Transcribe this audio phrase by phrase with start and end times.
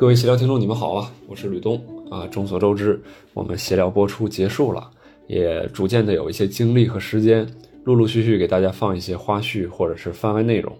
[0.00, 1.78] 各位闲聊听众，你们好啊，我是吕东
[2.10, 2.26] 啊。
[2.28, 2.98] 众所周知，
[3.34, 4.90] 我们闲聊播出结束了，
[5.26, 7.46] 也逐渐的有一些精力和时间，
[7.84, 10.74] 陆陆续续给大家放一些花絮或者是番外内容。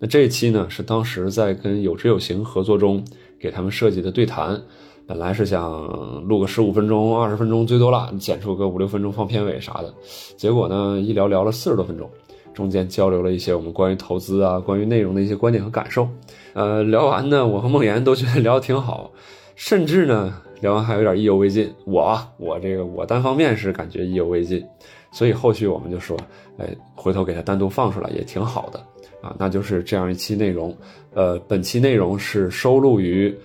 [0.00, 3.00] 那这一期呢，是当时在跟有知有行合作中
[3.38, 4.60] 给他们设计的对谈，
[5.06, 9.94] 本来是想录个十五分钟、二十分钟最多了，剪出个五六分钟放片尾啥的，
[10.36, 12.10] 结果呢，一聊聊了四十多分钟。
[12.54, 16.08] 中间交流了一些我们关于投资啊、关于内容的一些观点和感受，
[16.54, 19.10] 呃，聊完呢，我和梦妍都觉得聊得挺好，
[19.56, 21.70] 甚至呢，聊完还有点意犹未尽。
[21.84, 24.64] 我我这个我单方面是感觉意犹未尽，
[25.12, 26.16] 所以后续我们就说，
[26.58, 28.78] 哎，回头给它单独放出来也挺好的
[29.20, 29.34] 啊。
[29.38, 30.74] 那就是这样一期内容，
[31.12, 33.36] 呃，本期内容是收录于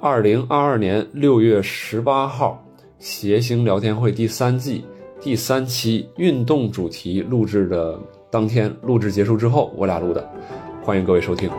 [0.00, 2.62] 二零二二年六月十八号
[2.98, 4.84] 谐星聊天会第三季
[5.20, 7.98] 第三期运动主题录制的。
[8.30, 10.30] 当天录制结束之后，我俩录的，
[10.82, 11.50] 欢迎各位收听。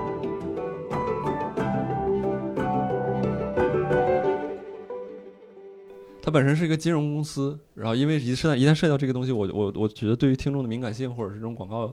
[6.22, 11.92] 它本身是一个金融公司，然后因为一涉一旦涉及到这个东西，我我我觉得对于听众的敏感性或者是这种广告，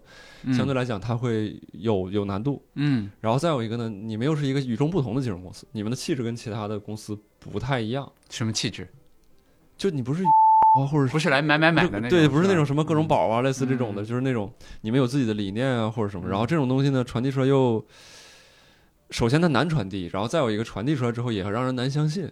[0.52, 2.62] 相对来讲它会有有难度。
[2.74, 8.12] 嗯，然后再有一个呢，你们又是一个与众不同的金融公司，你们的气质跟其他的公司不太一样。
[8.28, 8.86] 什么气质？
[9.78, 10.22] 就你不是。
[10.84, 16.28] 或者不是来买买买的那种，对，不是那种什么各种宝啊，类似这种的，就是那种你们有自己的理念啊，或者什么。
[16.28, 17.82] 然后这种东西呢，传递出来又，
[19.10, 22.28] 首先它难传递，然后再有一个传递出来之后也让人难相信，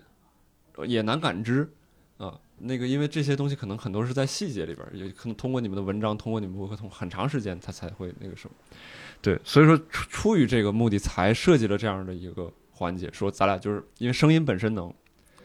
[0.87, 1.71] 也难感知
[2.19, 2.35] 啊。
[2.59, 8.55] 那个因为这些东西可能很多是在细节里边，也可能通过你们的文章，通过你们博客，通很长时间它才会那个什么。
[9.23, 14.93] 对，所以说出出于这个目的才设计了这样的一个环节，说咱俩就是因为声音本身能，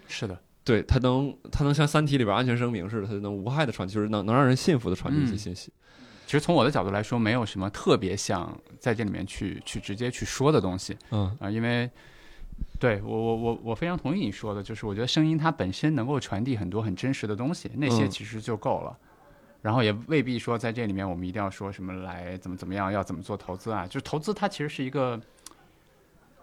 [0.08, 0.38] 是的。
[0.64, 5.72] 对它能，它能像《三体》里边安全声明似的，它能无害的传，就是能能让人信服的传递一些信息。
[6.26, 10.96] 其实从我的角度来说，没有什么特别想在这里面去去直接去说的东西。
[11.10, 11.90] 嗯啊，因为
[12.78, 18.96] 对我我我我非常同意你说的，就是我觉得声音它本身能够传递很多很真实的东西，那些其实就够了。
[19.64, 23.88] 然后也未必说在这里面我们一定要说什么来怎么怎么样，要怎么做投资啊？
[23.88, 25.20] 就是投资它其实是一个，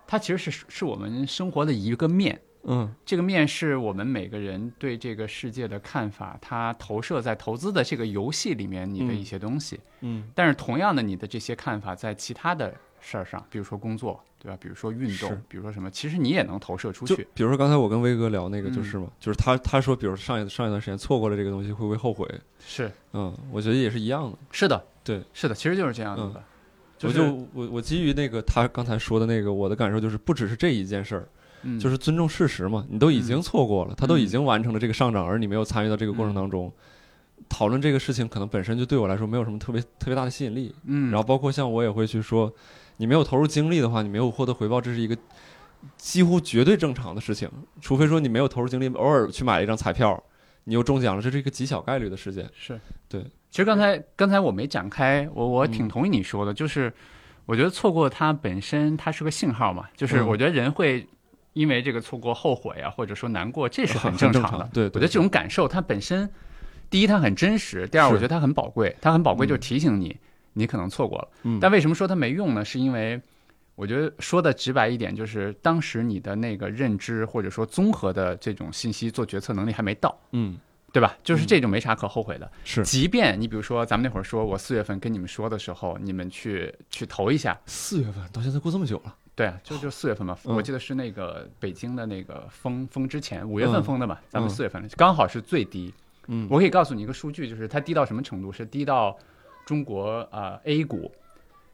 [0.04, 2.40] 它其实是是我们生活的一个面。
[2.68, 9.78] 嗯，这个面是我们每个人对这个世界的看法，它投射在投资的这个游戏里面，你的一些东西。
[10.00, 14.58] 嗯，但是同样的，你的这些看法在其他的事儿上，比如说工作，对吧？
[14.60, 17.26] 比如说运动，比如说什么，其实你也能投射出去。
[17.34, 22.28] 比如说刚才我跟威哥聊那个，就是嘛，就是他他说，比如上一上一段时间错过了这个东西，会不会后悔？
[22.58, 24.36] 是，嗯，我觉得也是一样的。
[24.50, 26.42] 是的，对，是的，其实就是这样子的。
[27.02, 31.28] 我就我我基于那个他刚才说的那个，我的感受就是，不只是这一件事儿。
[31.80, 36.72] 就是尊重事实嘛，你都已经错过了，他都已经完成了这个上涨，而你没有参与到这个过程当中，
[37.48, 40.74] 讨论这个事情可能本身就对我来说没有什么特别特别大的吸引力。
[40.84, 42.52] 嗯，然后包括像我也会去说，
[42.96, 45.16] 你没有投入精力的话，你没有获得回报，这是一个
[45.96, 47.48] 几乎绝对正常的事情。
[47.80, 50.22] 除非说你没有投入精力，偶尔去买了一张彩票，
[50.64, 52.48] 你又中奖了，这是一个极小概率的事件。
[52.54, 53.22] 是对。
[53.50, 56.92] 其实刚才刚才我没展开，我我挺同意你说的，就是
[57.44, 61.06] 我觉得错过它本身它是个信号嘛，就是我觉得人会。
[61.56, 64.68] 因为这个错过后悔啊，或者说难过，这是很正常的。
[64.74, 66.28] 对，我觉得这种感受它本身，
[66.90, 68.94] 第一它很真实，第二我觉得它很宝贵。
[69.00, 70.14] 它很宝贵，就是提醒你，
[70.52, 71.28] 你可能错过了。
[71.44, 71.58] 嗯。
[71.58, 72.62] 但为什么说它没用呢？
[72.62, 73.18] 是因为
[73.74, 80.14] 我觉得说的直白一点，就是当时你的那个认知或者说综合的这种信息做决策能力还没到。
[80.32, 80.58] 嗯。
[80.92, 81.16] 对吧？
[81.24, 82.52] 就是这种没啥可后悔的。
[82.64, 82.84] 是。
[82.84, 87.58] 即便你比如说咱们那会儿说我四月份跟你们说的时候，你们去去投一下。
[87.64, 89.14] 四月份到现在过这么久了。
[89.36, 95.92] 对啊，就就四月份嘛，我记得是那个北京的那个封封之前，五月份封的嘛，咱们四月份刚好是最低。
[96.28, 98.50] 嗯，我可以告诉你一个数据，就是它低到什么程度？
[98.50, 99.14] 是低到
[99.66, 101.12] 中国啊 A 股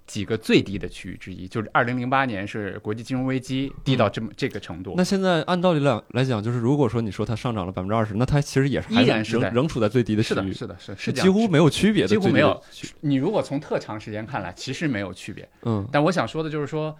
[0.08, 4.94] 几个最低的区域之一，就是二零零八年是国际金融危机，低到这么这个程度。
[4.96, 12.60] 那现在按道理来来讲，就是如果说你说它上涨了百分之二十，那它其实也是依然是仍处在最低的区域，是的，是的，是几乎没有区别的，几乎没有。
[13.02, 15.48] 你如果从特长时间看来，其实没有区别。
[15.62, 16.96] 嗯，但我想说的就是说。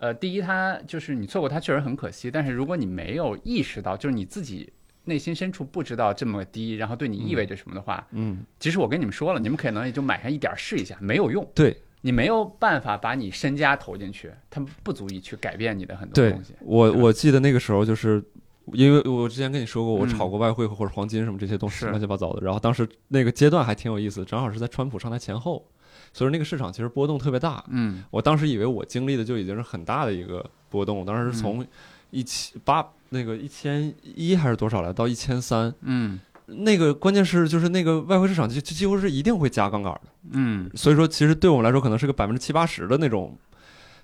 [0.00, 2.30] 呃，第一，它就是你错过它确实很可惜。
[2.30, 4.72] 但是如果你没有意识到，就是你自己
[5.04, 11.46] 内心深处不知道这么低，然后对你意味着什么的话，嗯，其实我跟你们说了，你们可能也就买上一点试一下，没有用。
[11.54, 16.54] 对，你没有办法把你身家投进去，它不足以去改变你的很多东西。
[16.60, 18.24] 我我记得那个时候就是，
[18.72, 22.42] 因为我之前跟你说过，我炒过外汇或者黄金什么这些东西，乱七八糟的。
[22.42, 25.70] 然后当时那个阶段还挺有意思，正好是在川普上台前后。
[26.12, 31.64] 所以那个市场其实波动特别大，嗯，我当时以为我经历的就已经是很大的一个波动，我当时是从
[32.10, 40.00] 一千八那个一千一还是多少来到一千三，嗯，那个关键是就是那个外汇市场就几乎是一定会加杠杆的，
[40.32, 43.38] 嗯，所以说其实对我们来说可能是个百分之七八十的那种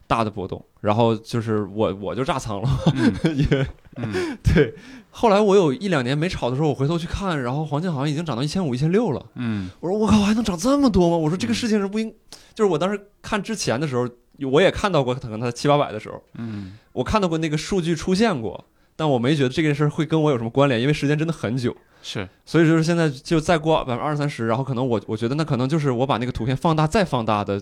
[0.07, 3.13] 大的波动，然后就是我我就炸仓了，嗯。
[3.37, 3.67] 因为
[3.97, 4.39] 嗯。
[4.55, 4.73] 对，
[5.19, 9.25] 后来我有一两年没炒的时候，我回头去看，然后黄金好像已经涨到一千五、一千六了。
[9.37, 11.17] 嗯我说我靠，还能涨这么多吗？
[11.17, 12.15] 我说这个事情是不应，
[12.55, 14.07] 就是我当时看之前的时候，
[14.51, 18.63] 我也看到过可能它七八百的时候，嗯我看到过那个数据出现过，
[18.95, 21.75] 但我没觉得这件事会跟我有什么关联，因为时间真的很久。
[22.03, 27.61] 是所以就是现在就再过百分之二三十，然后可能我我觉得那可能就是我把那个图片放大再放大的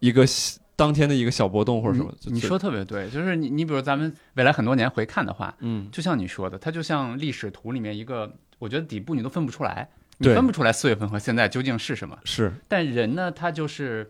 [0.00, 2.14] 一个小当天的一个小波动或者什么。
[2.26, 9.88] 你你说特别对，就是你你比如咱们未来很多年回看的话，嗯就像你说的，它就像历史图里面一个，我觉得底部你都分不出来，
[10.18, 12.16] 你对分不出来四月份和现在究竟是什么。
[12.24, 14.08] 是但人呢，他就是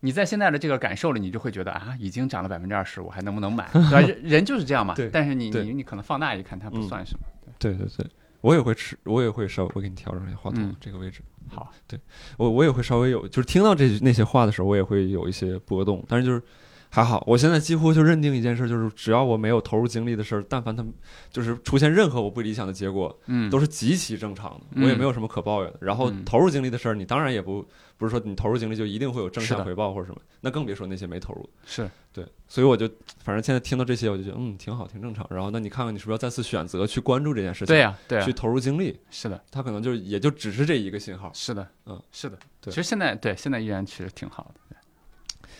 [0.00, 3.68] 你在现在的这个感受里，你就会觉得啊，已经涨了百分之二十，我还能不能买？
[3.74, 4.00] 对吧？
[4.00, 4.94] 人人就是这样嘛。
[4.94, 7.26] 对但是你你你可能放大一看，它不嗯算什么。
[7.58, 8.06] 对对对，
[8.46, 10.76] 我也会吃，我也会稍微我给你调整一下话筒嗯。
[10.80, 11.20] 这个位置。
[11.48, 11.98] 好，对
[12.36, 16.40] 我我也会稍微有，就是听到这那些话的时候，我也会有一些波动，但是就是
[16.88, 20.92] 还好，我现在几乎就认定一件事，就是只要我没有投入精力的事儿，但凡他们
[21.30, 25.78] 就是出现任何我不理想的结果，嗯，都是极其正常的，嗯我也没有什么可抱怨的。
[25.80, 27.66] 然后嗯投入精力的事儿，你当然也不
[27.98, 31.48] 不是说你投入精力就一定会有正向回报或者什么，那更别说那些没投入的。
[31.66, 32.88] 是对，所以我就
[33.18, 35.26] 反正现在听到这些，我就觉得嗯挺好，挺正常。
[35.28, 41.30] 然后那你看看你是不是要再次选择去关注这件事情，对呀、对呀、去投入精力，是的，他可能就也就只是这一个信号。
[41.34, 42.38] 是的，嗯，是的。
[42.60, 44.60] 对其实现在对现在依然其实挺好的。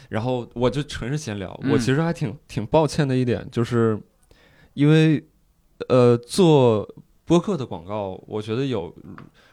[0.09, 1.73] 然后我就纯是闲聊，嗯。
[1.73, 4.01] 我其实还挺挺抱歉的一点，就是
[4.75, 5.23] 因为
[5.89, 6.89] 呃做
[7.25, 8.95] 播客的广告，我觉得有，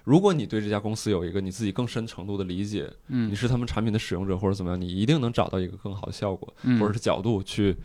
[0.04, 3.32] 如果你对这家公司有一个你自己更深程度的理解，嗯。
[3.32, 6.80] 你是他们产品的使用者或者怎么样，你一定能找到一个更好的效果、嗯。
[6.80, 7.76] 或者是角度去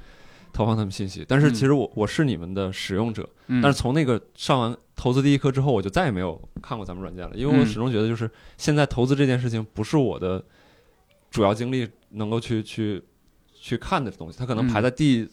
[0.52, 1.24] 投放他们信息。
[1.26, 1.54] 但是嗯。
[1.54, 3.62] 其实我我是你们的使用者，嗯。
[3.62, 7.66] 但是从那个上完投资第一课之后，我就再也没有看过咱们软件了，因为我嗯。
[7.66, 10.44] 始终觉得就是现在投资这件事情不是我的
[11.30, 13.02] 主要精力能够去去
[13.54, 15.28] 去看的东西，它可能排在第、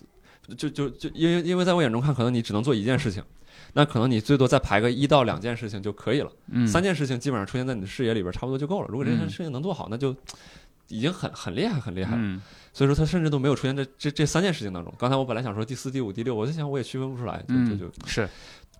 [0.57, 3.23] 就就就因为因为在我眼中看，可能你只能做一件事情。
[3.73, 8.87] 那可能你最多再排个一到两件事情就可以了，嗯三件事情基本上出现在你的视野里边差不多就够了。
[8.89, 10.15] 如果这件嗯事情能做好，那就
[10.87, 12.21] 已经很很厉害很厉害了。
[12.21, 12.41] 嗯
[12.73, 14.93] 所以说它甚至都没有出现在这这三件事情当中。
[14.99, 18.29] 刚才我本来想说第四、第五、第六，我在想我也区分不出来，就就嗯就是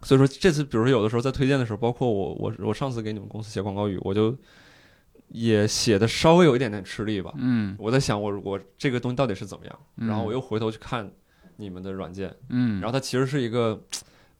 [0.01, 4.35] 所以说这次，比如说有的时候在推荐的时候，包括我我我上次给你们公司写广告语，我就
[5.29, 7.33] 也写的稍微有一点点吃力吧。
[7.37, 7.75] 嗯。
[7.79, 10.07] 我在想我我这个东西到底是怎么样，嗯。
[10.07, 11.11] 然后我又回头去看
[11.57, 13.81] 你们的软件，嗯，然后它其实是一个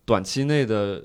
[0.06, 1.04] 短期内的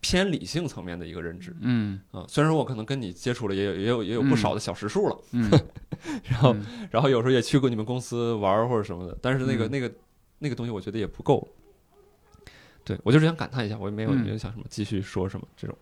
[0.00, 1.54] 偏理性层面的一个认知。
[1.60, 2.00] 嗯。
[2.10, 2.24] 啊。
[2.28, 5.50] 虽然说我可能跟你接触了也有也有也有不少的小时数了，嗯，
[6.24, 6.88] 然后嗯。
[6.90, 9.70] 然后有时候也去过你们公司玩或者什么的，但是那个、嗯。
[9.70, 9.94] 那个
[10.38, 11.46] 那个东西我觉得也不够。
[12.84, 14.16] 对我就是想感叹一下，我也没有、嗯。
[14.20, 15.76] 没有想什么继续说什么这种。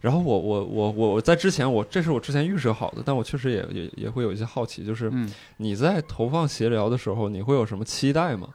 [0.00, 8.48] 然后我我我我我在之前我这是我之前预设好的，但我确实也也也会有一些好奇，就是嗯你在投放闲聊的时候，你会有什么期待吗？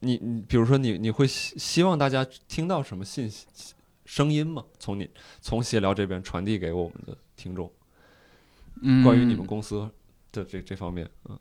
[0.00, 3.46] 你你比如说你你会希希望大家听到什么信息
[4.04, 4.62] 声音吗？
[4.78, 5.08] 从你
[5.40, 7.70] 从闲聊这边传递给我们的听众，
[8.82, 9.88] 嗯，关于你们公司
[10.30, 11.38] 的这这方面，嗯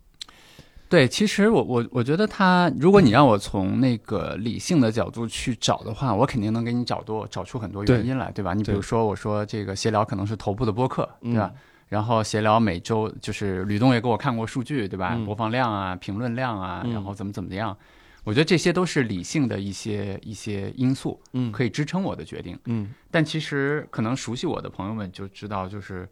[0.94, 8.54] 对，其实我我我觉得他，如果你让我从那个理性的角度去找的话，我肯定能给你找多找出很多原因来，对吧？
[8.54, 11.50] 你比如说，我说这个闲聊可能是头部的播客，对吧？
[11.51, 11.60] 嗯
[11.90, 15.13] 然后闲聊每周就是吕东也给我看过数据，对吧？
[15.16, 17.75] 嗯播放量啊、评论量啊，嗯然后怎么怎么样，
[18.24, 22.56] 我觉得这些都是理性的一些一些因素，嗯可以支撑我的决定。
[22.65, 26.08] 嗯但其实可能熟悉我的朋友们就知道，就是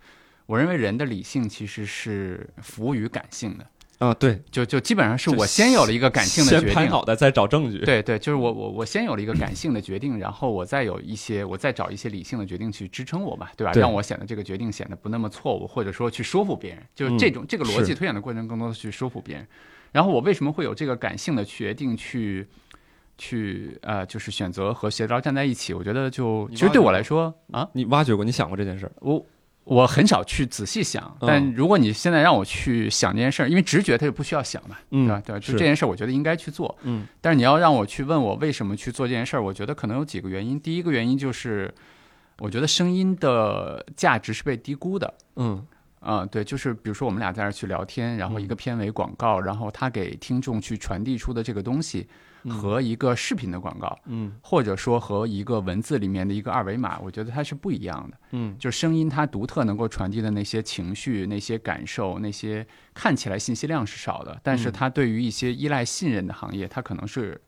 [0.48, 3.66] 我认为人的理性其实是服务于感性的。
[4.02, 13.72] 啊，对，就就基本上是我先有了一个感性的先决定，拍脑袋再找证据。，对对，就是我我我先有了一个感性的决定，然后我再有一些我再找一些理性的决定去支撑我吧，对吧？
[13.72, 19.48] 对让我显得这个决定显得不那么错误，或者说去说服别人，就是这种、这个逻辑推演的过程，更多的去说服别人。
[19.92, 22.48] 然后我为什么会有这个感性的决定去
[23.20, 25.76] 去呃，就是选择和协调站在一起？
[25.76, 28.92] 我觉得就其实对我来说啊，你挖掘过，你想过这件事儿？
[29.02, 29.24] 我
[29.64, 35.22] 我很少去仔细想，嗯但如果你现在让我去想这件事儿，因为直觉它就不需要想嘛，嗯对吧？
[35.26, 35.40] 对吧？
[35.40, 36.76] 就这件事儿，我觉得应该去做。
[36.84, 40.60] 嗯但是你要让我去问我为什么去做这件事儿，我觉得可能有几个原因。
[40.60, 41.74] 第一个原因就是，
[42.40, 45.14] 我觉得声音的价值是被低估的。
[45.36, 45.66] 嗯
[46.00, 52.08] 啊、对，就是比如说我们俩在那儿去聊天，然后一个片尾广告，然后他给听众去传递出的这个东西，
[52.50, 58.18] 和一个视频的广告，嗯或者说和一个文字里面的一个二维码，我觉得它是不一样的。
[58.32, 67.40] 嗯就声音它独特能够传递的那些情绪、那些感受、那些看起来信息量是少的，但是嗯它对于一些依赖信任的行业，它可能是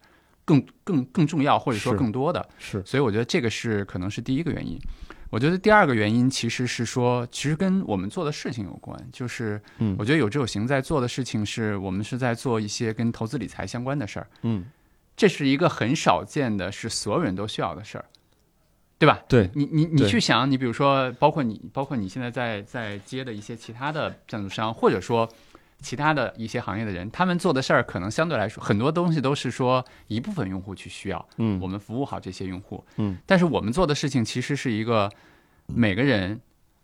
[0.46, 2.48] 更更更重要或者说更多的。
[2.58, 4.80] 是所以我觉得这个是可能是第一个原因。
[5.30, 8.96] 我觉得第二个原因其实是说，其实跟我们做的事情有关。
[9.12, 14.28] 就是，嗯我觉得有志有行在做的事情是我们是在做一些跟投资理财相关的事儿。
[14.44, 14.64] 嗯，
[15.16, 18.06] 这是一个很少见的，是所有人都需要的事儿，
[18.98, 19.22] 对吧？
[19.28, 25.30] 对，你你你去想，你比如说，包括你，包括你现在在在接的一些其他的赞助商，或者说
[25.82, 31.60] 其他的一些行业的人，他们做的事儿可能相对来说很多东西都是说一部分用户去需要，嗯。
[31.62, 35.12] 我们服务好这些用户，嗯，但是我们做的事情其实是一个
[35.68, 36.40] 每个人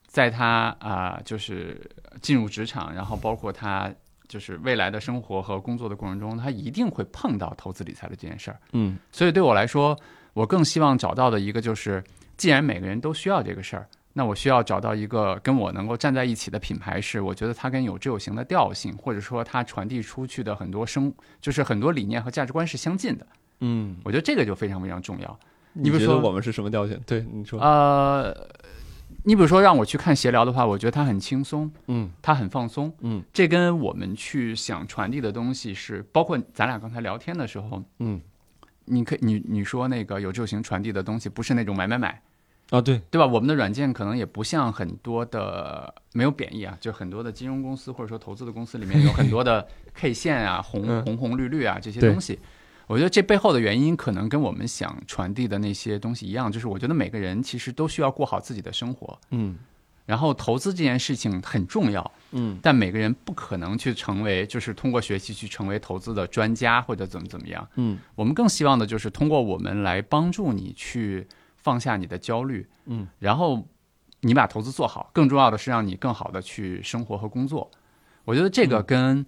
[0.05, 1.79] 在他啊、就是
[2.21, 3.91] 进入职场，然后包括他
[4.29, 8.59] 就是未来的生活和工作的过程中，他一定会碰到投资理财的这件事儿。
[8.71, 9.97] 嗯所以对我来说，
[10.33, 12.01] 我更希望找到的一个就是，
[12.37, 23.25] 既然每个人都需要这个事儿，那我需要找到一个跟我能够站在一起的品牌，是我觉得它跟有志有行的调性，或者说它传递出去的很多生，就是很多理念和价值观是相近的。
[23.61, 25.39] 嗯，我觉得这个就非常非常重要。
[25.73, 26.99] 你比如说我们是什么调性？
[27.05, 28.35] 对，你说，呃，
[29.23, 32.91] 你比如说让我去看闲聊的话，我觉得它很轻松，嗯它很放松。
[33.01, 38.19] 嗯这跟我们去想传递的东西是，包括咱俩刚才聊天的时候，嗯，
[38.85, 42.21] 你可你你说那个有志有行传递的东西不是那种买买买，
[42.69, 43.25] 啊，对，对吧？
[43.27, 52.39] 我们的软件可能也不像很多的没有贬义啊，就很多的金融公司或者说投资的公司里面有很多的 K 线啊、红嗯红红绿绿啊这些东西。
[52.89, 59.55] 我觉得这背后的原因可能跟我们想传递的那些东西一样，就是我觉得每个人其实都需要过好自己的生活，嗯
[60.07, 67.65] 然后投资这件事情很重要，嗯但每个人不可能去成为就是通过学习去成为投资的专家或者怎么怎么样。
[67.75, 71.27] 嗯我们更希望的就是通过我们来帮助你去
[71.57, 73.67] 放下你的焦虑，嗯，然后
[74.21, 75.11] 你把投资做好。
[75.13, 77.69] 更重要的是让你更好的去生活和工作。
[78.25, 79.23] 我觉得这个跟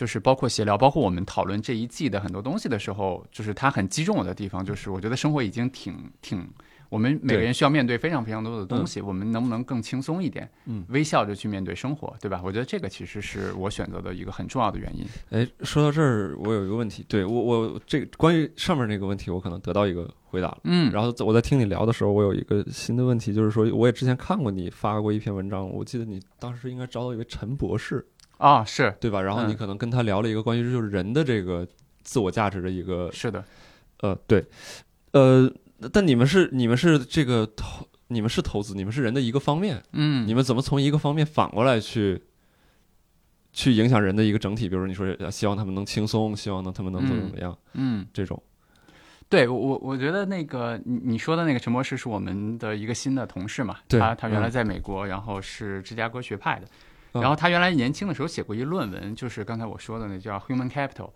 [0.00, 6.48] 就是包括闲聊，包括我们讨论这一季的很多东西的时候，就是它很击中我的地方，就是我觉得生活已经挺挺。
[6.88, 10.50] 我们每个人需要面对非常非常多的东西，我们能不能更轻松一点？
[10.64, 12.40] 嗯，微笑着去面对生活，对吧？
[12.42, 15.04] 我觉得这个其实是我选择的一个很重要的原因。
[15.28, 20.60] 哎，说到这儿，我有一个问题，对我我这关于上面那个问题，我可能得到一个回答了。
[20.64, 28.04] 嗯，然后我在听你聊的时候，我有一个新的问题，就是说，我也之前看过你发过一篇文章，我记得你当时应该找到一位陈博士，
[28.40, 28.92] 啊，是。
[29.00, 29.22] 对吧？
[29.22, 31.66] 然后你嗯可能跟他聊了一个关于就是人的这个
[32.02, 33.44] 自我价值的一个是的，
[34.00, 34.44] 呃，对，
[35.12, 35.50] 呃，
[35.92, 42.22] 但你们是你们是这个投，你们是投资，你们是人的一个方面，嗯，你们怎么从一个方面反过来去
[43.52, 44.68] 去影响人的一个整体？
[44.68, 48.42] 比如说你说呃希望他们能轻松，希望能他们能怎么怎么样，嗯，这种，
[49.28, 56.70] 对我我我觉得那个你你说的那个陈博士是我们的一个新的同事嘛，他他原来嗯在美国，然后是芝加哥学派的，嗯
[57.12, 61.10] 然后他原来年轻的时候写过一论文，就是刚才我说的那叫 Human Capital，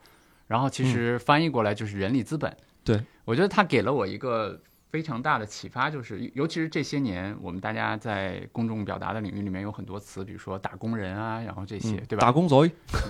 [0.46, 2.50] 然后其实翻译过来就是人力资本。
[2.50, 4.60] 嗯对，我觉得他给了我一个
[4.94, 12.24] 非常大的启发，就是尤其是这些年我们大家在公众表达的领域里面有很多词，比如说打工人啊，然后这些，对吧？
[12.24, 12.64] 打工走，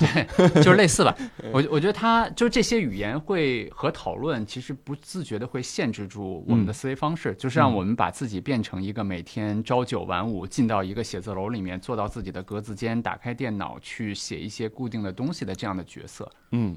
[0.56, 1.14] 就是类似吧。
[1.52, 16.74] 我我觉得他就这些语言会和讨论，其实不自觉的会限制住我们的思维方式，就是让我们把自己变成一个每天朝九晚五进到一个写字楼里面，坐到自己的格子间，打开电脑去写一些固定的东西的这样的角色，嗯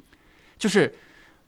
[0.57, 0.93] 就是。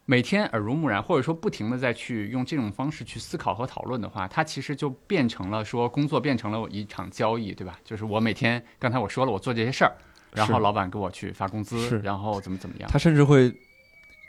[0.09, 7.79] 每天耳濡目染，或者说不停的再去用这种方式去思考和讨论的话，它其实就变成了说工作变成了一场交易，对吧？
[7.85, 9.91] 就是我每天刚才我说了，我做这些事儿，
[10.33, 12.89] 然后老板给我去发工资，然后怎么怎么样。
[12.91, 13.53] 他甚至会。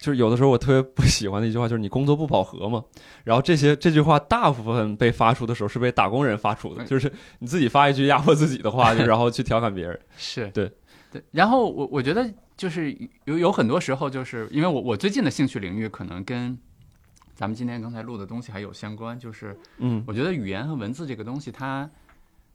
[0.03, 2.83] 就是有的时候我特别不喜欢的一句话，就是你工作不饱和嘛。
[3.23, 10.01] 然后这些这句话大部分被发出的时候是被打工人发出的，就是你自己发一句压迫自己的话，就 然后去调侃别人。
[10.17, 10.73] 是对
[11.13, 12.27] 对，然后我我觉得
[12.61, 16.59] 就是有有很多时候，就是因为我我最近的兴趣领域可能跟
[17.35, 20.05] 咱们今天刚才录的东西还有相关，就是嗯。
[20.07, 21.89] 我觉得语言和文字这个东西它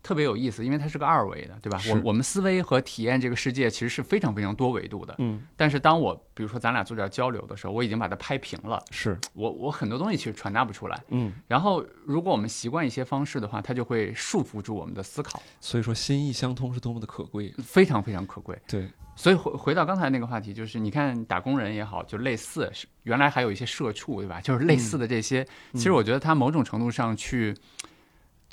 [0.05, 1.81] 特别有意思，因为它是个二维的，对吧？
[1.89, 11.03] 我我们思维和体验这个世界其实是非常非常多维度的，嗯，但是当我比如说咱俩做点交流的时候，我已经把它拍平了，是我我很多东西其实传达不出来。
[11.09, 17.51] 嗯，然后如果我们习惯一些方式的话，它就会束缚住我们的思考，所以说心意相通是多么的可贵。
[17.63, 18.55] 非常非常可贵。
[18.67, 24.39] 对，所以回回到刚才那个话题，就是你看打工人也好，就类似是原来还有一些社畜，对吧？
[24.39, 25.43] 就是类似的这些，
[25.73, 27.55] 其实我觉得它某种程度上去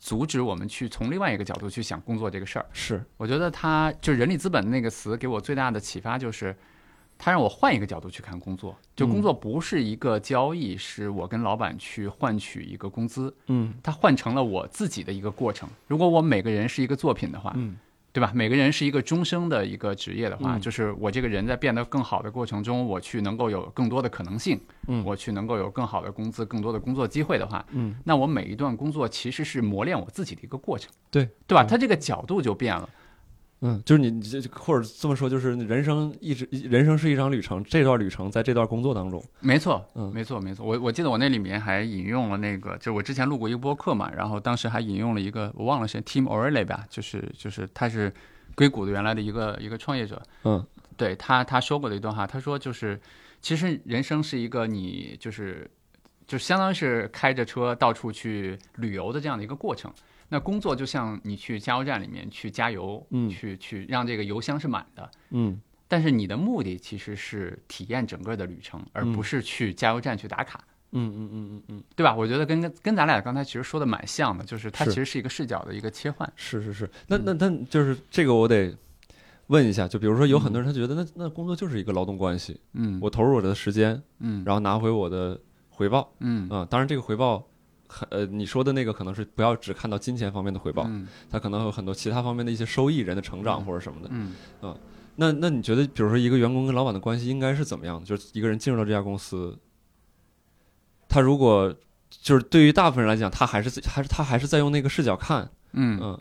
[0.03, 2.67] 阻止我们去从另外一个角度去想工作这个事儿。
[2.73, 6.55] 是我觉得他就人力资本那个词给我最大的启发就是，
[7.17, 8.77] 他让我换一个角度去看工作。
[8.97, 15.69] 就工作不是一个交易，是我跟老板去换取一个工资，嗯它换成了我自己的一个过程。
[15.87, 17.77] 如果我每个人是一个作品的话，嗯
[18.13, 18.31] 对吧？
[18.35, 31.63] 每个人是一个终生的一个职业的话，嗯就是我这个人在变得更好的过程中，我去能够有更多的可能性，嗯我去能够有更好的工资、更多的工作机会的话，嗯，那我每一段工作其实是磨练我自己的一个过程，对对吧？
[31.65, 32.87] 嗯它这个角度就变了。
[32.87, 33.02] 嗯，
[33.85, 40.67] 就是你你这或者这么说，就是人生一直人生是一场旅程，这段旅程在这段工作当中，没错，嗯没错，没错。
[40.67, 48.13] 我我记得我那里面还引用了那个，就是我之前录过一个播客嘛，然后当时还引用了一个我忘了谁，Tim O'Reilly 吧，就是就是他是
[48.57, 50.67] 硅谷的原来的一个一个创业者，嗯
[50.97, 53.01] 对他他说过的一段话，他说就是
[53.41, 55.71] 其实人生是一个你就是
[56.27, 59.93] 就相当于是开着车到处去旅游的这样的一个过程。
[60.33, 70.59] 那工作就像你去加油站里面去加油，嗯去去让这个油箱是满的，嗯但是你的目的其实是体验整个的旅程，而不是去加油站去打卡。
[70.93, 72.15] 嗯嗯嗯嗯嗯，对吧？
[72.15, 76.31] 我觉得跟跟跟咱俩刚才其实说的蛮像的，就是它其实是一个视角的一个切换。
[76.35, 78.75] 是是是，那那那就是这个我得
[79.49, 87.47] 问一下，就比如说有很多人他觉得那那工作就是一个劳动关系，嗯，我投入我的时间，嗯然后拿回我的回报，嗯啊，当然这个回报。
[87.93, 94.09] 很呃，你说的那个可能是不要只看到金钱方面的回报，嗯它可能有很多其他方面的一些收益、人的成长或者什么的。
[94.11, 94.35] 嗯
[95.17, 98.07] 那那你觉得，比如说一个员工跟老板的关系应该是怎么样的？
[98.07, 99.59] 就是一个人进入到这家公司，
[101.07, 101.75] 他如果
[102.09, 106.21] 就是对于大部分人来讲，他还是还是他还是在用那个视角看，嗯嗯，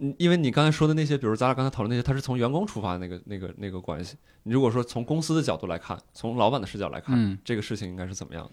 [0.00, 4.16] 嗯因为你刚才说的那些，比如咱俩刚才讨论那些，他是从员工出发的那个那个那个关系。
[4.42, 8.50] 你如果说从公司的角度来看，从老板的视角来看，嗯，这个事情应该是怎么样的？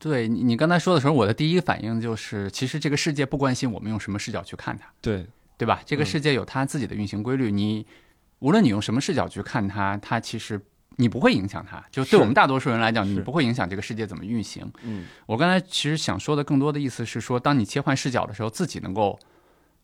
[0.00, 5.26] 对你你刚才说的时候，我的第一个反应就是，其实这个世界不关心我们用什么视角去看它，对，
[5.58, 5.82] 对吧？
[5.84, 7.86] 这个嗯世界有它自己的运行规律，你
[8.38, 10.58] 无论你用什么视角去看它，它其实
[10.96, 11.84] 你不会影响它。
[11.90, 14.66] 就对我们大多数人来讲，你不会影响这个世界怎么运行。
[14.82, 19.18] 嗯我刚才其实想说的更多的意思是说，当你切换视角的时候，自己能够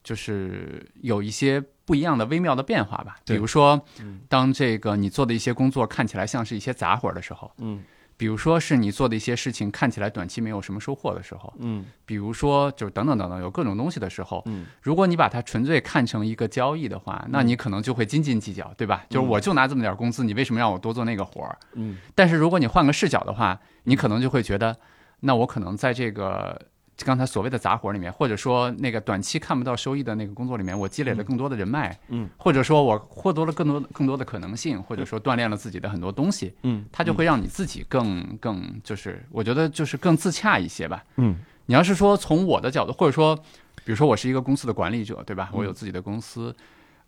[0.02, 3.18] 就是有一些不一样的微妙的变化吧。
[3.26, 7.82] 比如说嗯，当这个你做的一些工作看起来像是一些杂活儿的时候，嗯
[8.16, 11.84] 比如说是你做的一些事情看起来短期没有什么收获的时候，嗯。
[12.06, 14.66] 比如说就是等等等等有各种东西的时候，嗯。
[14.80, 19.04] 如果你把它纯粹看成一个交易的话，那你可能就会斤斤计较，对吧？
[19.10, 21.58] 就是我就拿这么点工资，你为什么让我多做那个活儿？
[21.74, 21.98] 嗯。
[22.14, 24.76] 但是如果你换个视角的话，你可能就会觉得，
[25.20, 26.60] 那我可能在这个
[27.04, 41.04] 刚才所谓的杂活里面，或者说那个短期看不到收益的那个工作里面，我积累了更多的人脉，嗯，或者说我获得了更多更多的可能性，或者说锻炼了自己的很多东西，嗯，它就会让你自己更更就是我觉得就是更自洽一些吧。
[41.16, 43.36] 嗯你要是说从我的角度，或者说，
[43.84, 45.50] 比如说我是一个公司的管理者，对吧？
[45.52, 46.54] 嗯我有自己的公司，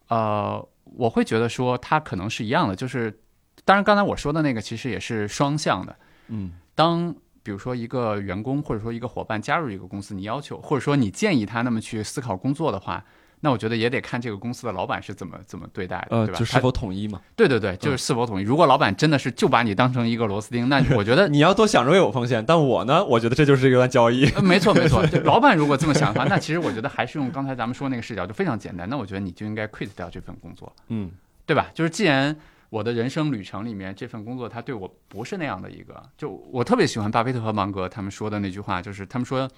[0.08, 3.20] 呃，我会觉得说它可能是一样的，就是
[3.64, 5.96] 当然刚才我说的那个其实也是双向的。
[6.26, 7.14] 嗯当
[7.48, 13.02] 比如说一个员工或者说一个伙伴加入一个公司，你要求或者说你建议他那么去思考工作的话，
[13.40, 16.38] 那我觉得也得看这个公司的老板是怎么怎么对待的，呃，对吧？
[16.38, 17.22] 就是否统一嘛？
[17.34, 18.44] 对对对，就是是否统一。
[18.44, 24.26] 如果老板真的是就把你当成一个螺丝钉，那我觉得 你要多想着有风险，但我呢，我觉得这就是一段交易。
[24.32, 28.86] 呃，没错没错， 就老板如果这么想的话，那其实我觉得还是用刚才咱们说那个视角就非常简单。
[28.90, 31.10] 那我觉得你就应该 quit 掉这份工作，嗯
[31.46, 31.68] 对吧？
[31.72, 32.36] 就是既然
[32.70, 39.50] 我的人生旅程里面这份工作它对我不是那样的一个，就我特别喜欢巴菲特和芒格他们说的那句话，就是他们说，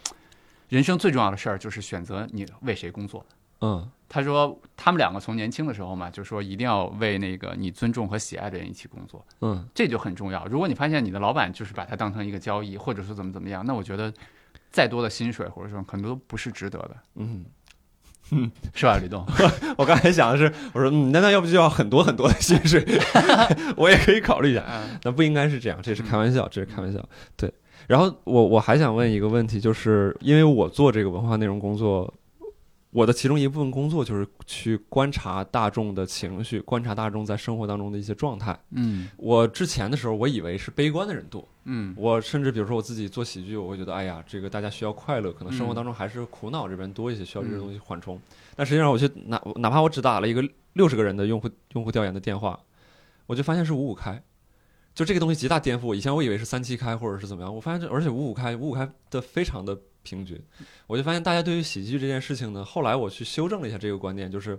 [0.68, 3.24] 人生最重要的事儿就是选择你为谁工作。
[3.62, 9.24] 嗯他说他们两个从年轻的时候嘛，就说一定要为那个你尊重和喜爱的人一起工作。
[9.40, 10.44] 嗯这就很重要。
[10.46, 14.12] 如果你发现你的老板就是把它当成一个交易，或者说怎么怎么样，那我觉得
[14.70, 17.44] 再多的薪水或者说可能都不是值得的，嗯，
[18.74, 19.24] 是吧，吕栋？
[19.76, 22.84] 我刚才想的是，我说嗯，那那要不就要很多很多的薪水，
[23.76, 24.64] 我也可以考虑一下。
[24.68, 26.98] 嗯那不应该是这样，这是开玩笑，这是开玩笑。
[27.36, 27.52] 对，
[27.86, 32.12] 然后我我还想问一个问题，就是因为我做这个文化内容工作，
[32.90, 38.58] 我的其中一部分工作就是去观察大众的情绪，观察大众在生活当中的一些状态。
[38.70, 48.20] 嗯我之前的时候，我以为是悲观的人多，嗯我甚至比如说我自己做喜剧，我会觉得，哎呀，这个大家需要快乐，可能生活嗯当中还是苦恼这边多一些，需要这些嗯东西缓冲。
[48.56, 52.58] 但实际上，我去哪哪怕我只打了一个六十个人的用户用户调研的电话，
[53.26, 54.20] 我就发现是五五开，
[54.96, 55.94] 就这个东西极大颠覆我。
[55.94, 60.40] 以前我以为是三七开或者是怎么样，我发现这而且五五开五五开的非常的平均，
[60.86, 64.58] 我就发现大家对于喜剧这件事情呢，后来我去修正了一下这个观念，就是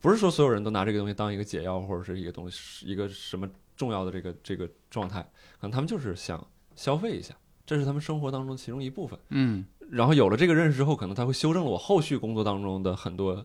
[0.00, 5.22] 不是说所有人都拿这个东西当一个解药或者是一个东西一个什么重要的这个这个状态，
[5.60, 7.34] 可能他们就是想消费一下，
[7.66, 9.18] 这是他们生活当中其中一部分。
[9.30, 13.42] 嗯然后有了这个认识之后，可能他会修正了我后续工作当中的很多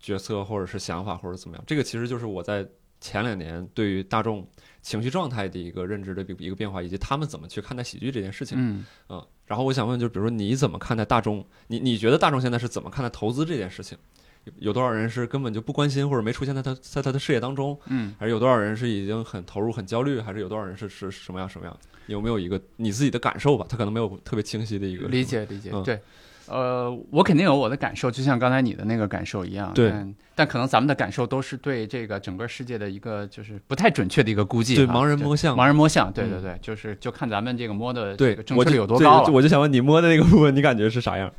[0.00, 1.64] 决策或者是想法或者怎么样。
[1.66, 2.66] 这个其实就是我在
[3.02, 4.48] 前两年对于大众
[4.80, 8.56] 情绪状态的一个认知的一个变化，以及他们怎么去看待喜剧这件事情。
[8.58, 11.44] 嗯嗯，然后我想问，就是比如说你怎么看待大众？
[11.68, 13.96] 你你觉得大众现在是怎么看待投资这件事情？
[14.44, 21.76] 有有多少人是根本就不关心或者没出现在他在他的视野当中，嗯，还是有多少人是已经很投入、很焦虑，还是有多少人是是什么样什么样？
[22.06, 23.64] 有没有一个你自己的感受吧？
[23.68, 25.24] 他可能没有特别清晰的一个理。
[25.24, 26.00] 解理解，嗯对。
[26.46, 29.72] 呃，我肯定有我的感受，就像刚才你的那个感受一样。
[29.74, 35.56] 对但，但可能咱们的感受都是对这个整个世界的一个就是不太准确的一个估计对，盲人摸象。
[35.56, 41.32] 盲人摸象，对嗯对对，就是就看咱们这个摸的对这个，正确率有多高我就想问你摸的那个部分，你感觉是啥样？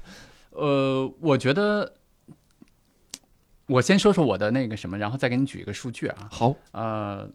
[0.52, 1.94] 呃，我觉得，
[3.68, 6.30] 我先说说我的那个什么，然后再给你举一个数据啊。
[6.32, 7.30] 好，呃，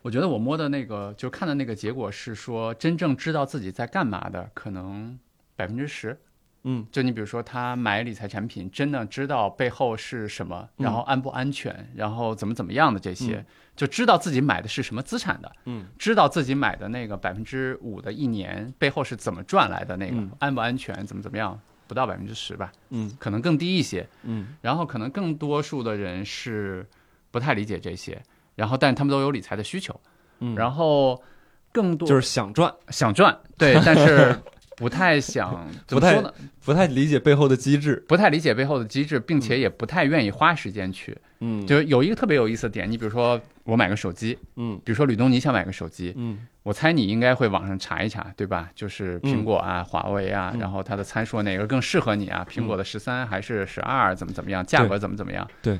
[0.00, 5.18] 我觉得我摸的那个，就看的那个结果是说，真正知道自己在干嘛的，可能
[5.56, 6.18] 百分之十。
[6.64, 6.86] 嗯。
[6.90, 10.84] 就你比如说，他买理财产品，真的知道背后是什么，嗯。
[10.84, 13.46] 然后安不安全，然后怎么怎么样的这些，嗯。
[13.76, 15.86] 就知道自己买的是什么资产的，嗯。
[15.98, 20.30] 知道自己买的那个百分之五的一年背后是怎么赚来的那个、嗯。
[20.38, 23.10] 安不安全，怎么怎么样，不到百分之十吧，嗯。
[23.18, 24.06] 可能更低一些。
[24.22, 24.54] 嗯。
[24.60, 26.86] 然后可能更多数的人是
[27.30, 28.20] 不太理解这些，
[28.56, 29.98] 然后但他们都有理财的需求，
[30.40, 31.22] 嗯，然后
[31.72, 34.36] 更多就是想赚，想赚，对，但是
[34.80, 36.32] 不太想怎么不太说呢？
[36.64, 38.02] 不太理解背后的机制。
[38.08, 41.16] 不太理解背后的机制，并且也不太愿意花时间去。
[41.40, 48.70] 嗯，就是有一个特别有意思的点，你比如说我买个手机，嗯比如说吕东你想买个手机，嗯我猜你应该会网上查一查，对吧？
[48.74, 52.46] 就是苹果啊、华为啊，嗯然后它的参数哪个更适合你啊？
[52.50, 54.64] 苹果的十三还是十二，怎么怎么样？
[54.64, 55.46] 价格怎么怎么样？
[55.62, 55.78] 对。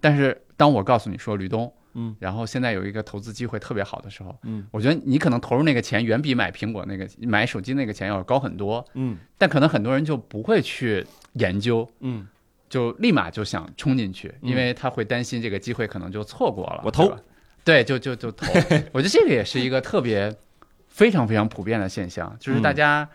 [0.00, 2.14] 但是当我告诉你说吕东，嗯。
[2.18, 4.66] 然后现在有一个投资机会特别好的时候，嗯。
[4.70, 9.16] 我觉得你可能投入那个钱远比买苹果那个买手机那个钱要高很多，嗯。
[9.38, 12.26] 但可能很多人就不会去研究，嗯，
[12.68, 14.50] 就立马就想冲进去，嗯。
[14.50, 16.82] 因为他会担心这个机会可能就错过了。
[16.84, 17.14] 我投。
[17.62, 18.46] 对，就就就投。
[18.90, 20.34] 我觉得这个也是一个特别
[20.88, 23.06] 非常非常普遍的现象，就是大家，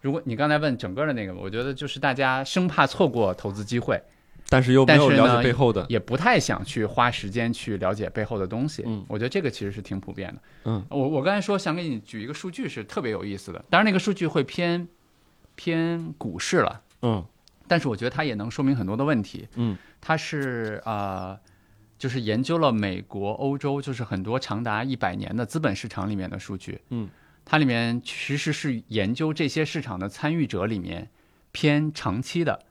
[0.00, 4.00] 如果你刚才问整个的那个，我觉得就是大家生怕错过投资机会，
[4.48, 5.84] 但是又没有了解背后的。
[5.88, 8.82] 也不太想去花时间去了解背后的东西。
[8.86, 10.42] 嗯我觉得这个其实是挺普遍的。
[10.64, 14.88] 嗯，我我刚才说想给你举一个数据是特别有意思的，当然那个数据会偏
[15.54, 16.82] 偏股市了。
[17.02, 17.24] 嗯
[17.70, 19.46] 但是我觉得它也能说明很多的问题。
[19.56, 21.38] 嗯，它是呃，
[21.98, 26.80] 就是研究了美国、欧洲，就是很多长达一百年的资本市场里面的数据。
[26.88, 27.10] 嗯，
[27.44, 31.10] 它里面其实是研究这些市场的参与者里面
[31.52, 32.64] 偏长期的、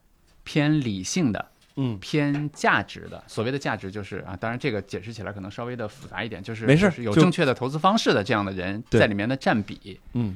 [0.43, 3.23] 偏理性的、嗯偏价值的。
[3.27, 9.99] 所谓的价值就是啊，当然这个解释起来可能稍微的复杂一点，就是没事有正确的投资方式的这样的人在里面的占比。
[10.13, 10.35] 嗯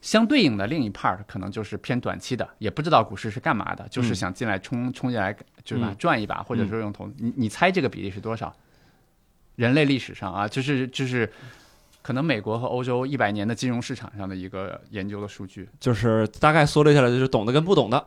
[0.00, 8.54] 相对应的另一 part 可能就是偏短期的，也不知道股市是干嘛的，就是嗯想进来冲冲进来，就是赚一把，或者说用投，你你猜这个比例是多少？
[9.56, 11.28] 人类历史上啊，就是就是，
[12.00, 18.06] 可能美国和欧洲一百年的金融市场上的一个研究的数据，就是大概缩略下来，就是懂的跟不懂的。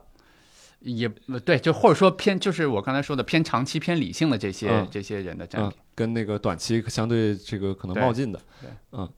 [0.81, 9.09] 也呃对，就或者说偏就是我刚才说的偏长期、偏理性的这些、嗯这些人的占嗯比。，跟那个短期相对这个可能冒进的，对嗯，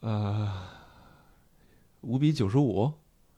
[0.00, 0.52] 呃，
[2.02, 2.90] 五比九十五，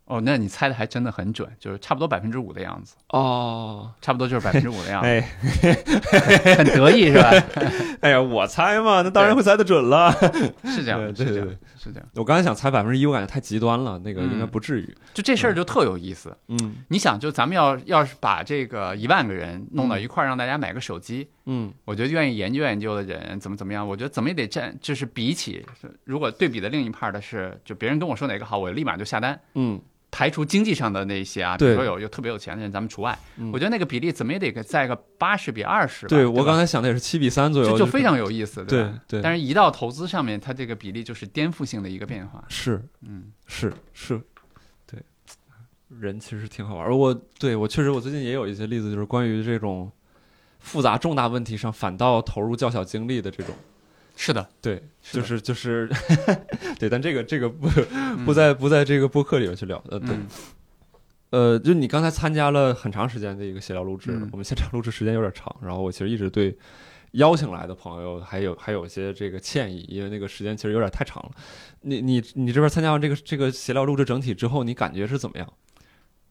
[0.08, 5.20] 哦，那你猜的还真的很准，就是差不多百分之五的样子，哦，差不多就是百分之五的样子，哎，
[6.56, 7.30] 很得意是吧？
[8.00, 10.10] 哎呀，我猜嘛，那当然会猜的准了。
[10.64, 12.08] 是这样，是这样，是这样。
[12.14, 14.96] 我刚才想猜百分之一，我感觉太极端了，那个应该嗯不至于。
[15.12, 16.34] 就这事儿就特有意思。
[16.48, 25.66] 嗯你想，就咱们要要是把这个一万个人弄到一块儿，让大家买个手机，嗯我觉得愿意研究研究的人怎么怎么样，我觉得怎么也得占，就是比起
[26.04, 29.38] 如果对比的另一 part 的是，就别人跟我说哪个好，我立马就下单。
[29.54, 33.16] 嗯排除经济上的那些啊，比对如说有有特别有钱的人，咱们除外。
[33.36, 36.08] 嗯我觉得那个比例怎么也得个在个八十比二十吧。
[36.08, 39.00] 对对我刚才想的也是七比三左右，这就非常有意思，对吧？
[39.06, 42.42] 对但是，一到投资上面，它这个比例就是颠覆性的一个变化。
[42.48, 44.20] 是嗯，是是，
[44.86, 45.00] 对，
[45.88, 46.96] 人其实挺好玩儿。
[46.96, 49.90] 我对我确实，我最近也有一些例子，就是关于这种
[50.58, 53.54] 复杂重大问题上反倒投入较小精力的这种。
[54.20, 55.88] 是的，对，是就是就是，
[56.76, 59.82] 对，但这个这个不嗯 不在不在这个播客里面去聊。
[59.88, 60.26] 呃，对，嗯
[61.30, 66.58] 呃，就你刚才参加了很长时间的一个闲聊录制，嗯我们现场录制时间有点长，然后我其实一直对
[67.12, 71.30] 邀请来的朋友还有还有一些这个歉意，因为那个时间其实有点太长了。
[71.82, 75.48] 你你你这边参加完这个这个闲聊录制整体之后，你感觉是怎么样？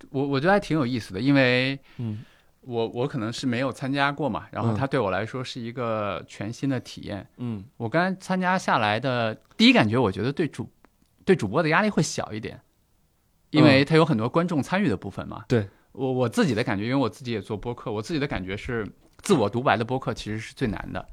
[0.09, 2.19] 我我觉得还挺有意思的，因为嗯
[2.67, 7.25] 我我可能是没有参加过嘛，然后嗯它对我来说是一个全新的体验。
[7.37, 10.69] 嗯我刚才参加下来的第一感觉，我觉得对主
[11.23, 12.59] 对主播的压力会小一点，
[13.51, 15.45] 因为它有很多观众参与的部分嘛。
[15.47, 18.85] 对我我自己的感觉，因为我自己也做播客，我自己的感觉是
[19.19, 21.07] 自我独白的播客其实是最难的，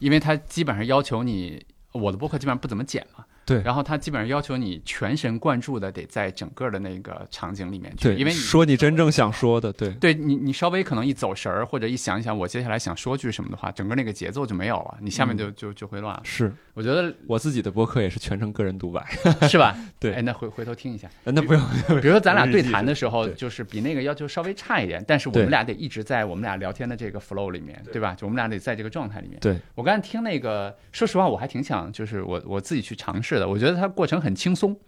[0.00, 16.20] 因为它基本上要求你，我的播客基本上不怎么剪嘛，对然后他基本上要求你全神贯注的得在整个的那个场景里面去，对，因为你说你真正想说的，对，对你，你稍微可能一走神儿，或者一想一想我接下来想说句什么的话，整个那个节奏就没有了，你下面就、就就会乱了。
[16.24, 19.04] 是我觉得我自己的播客也是全程个人独白，
[19.48, 19.76] 是吧？
[19.98, 21.08] 对哎，那回回头听一下。
[21.24, 21.62] 呃那 不用，
[22.00, 28.14] 比如说咱俩对谈的时候，就是比那个要求稍微差一点，但是我们俩得一直在我们俩聊天的这个 flow 里面，对吧？
[28.14, 29.38] 就我们俩得在这个状态里面。
[29.40, 33.48] 对，我刚才听那个，说实话，我还挺想，就是我我自己去尝试的。
[33.48, 34.78] 我觉得它过程很轻松。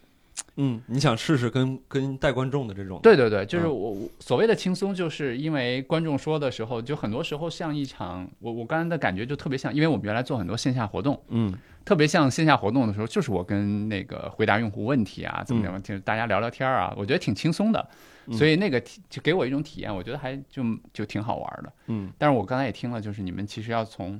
[0.57, 11.53] 嗯，你想试试跟跟带观众的这种，对对对，就是嗯我我所谓的轻松，就是因为观众说的时候，就很多时候像一场，我我刚才的感觉就特别像，因为我们原来做很多线下活动，嗯
[11.85, 17.87] 特别像线下活动的时候，就是我跟那个回答用户问题啊，怎么怎么，就是大家聊聊天啊，我觉得挺轻松的，
[18.27, 20.63] 嗯所以那个体就给我一种体验，我觉得还就
[20.95, 21.73] 就挺好玩的。
[21.89, 24.19] 嗯，但是我刚才也听了，就是你们其实要从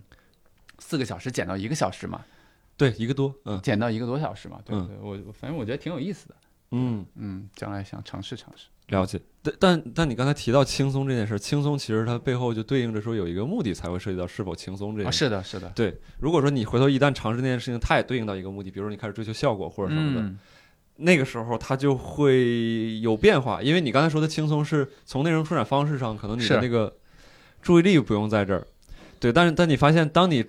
[0.79, 2.21] 四个小时减到一个小时嘛，
[2.77, 6.35] 对，一个多，嗯减到一个多小时嘛，对嗯对，我我反正我觉得挺有意思的，
[6.73, 8.67] 嗯，嗯，将来想尝试尝试。
[8.89, 9.21] 了解。
[9.43, 15.19] 但但但你刚才提到轻松这件事儿，轻松其实它背后就对应着说有一个目的才会涉及到是否轻松这啊，件事。
[15.19, 20.39] 是的，是的，对，如果说你回头一旦尝试那件事情，它也对应到一个目的，比如说你开始追求效果或者什么的，嗯，
[20.97, 23.63] 那个时候它就会有变化。
[23.63, 26.95] 因为你刚才说的轻松是从内容生产方式上，可能你的那个
[27.63, 28.67] 注意力不用在这儿，
[29.19, 29.33] 对。
[29.33, 30.45] 但是但你发现，当你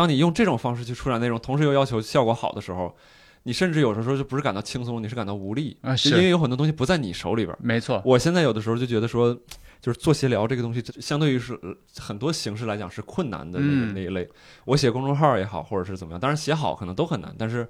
[0.00, 2.96] 当你用这种方式去出产内容，同时又要求效果好的时候，
[3.42, 7.58] 你甚至有的时候就不是感到轻松，你是感到无力啊是因为有很多东西不在你手里边儿。
[7.60, 9.38] 没错，我现在有的时候就觉得说，
[9.78, 14.26] 就是做协聊这个东西，相对于是呃很多形式来讲是困难的那个、嗯那一类。
[14.64, 17.68] 我写公众号也好，或者是怎么样，当然写好可能都很难，但是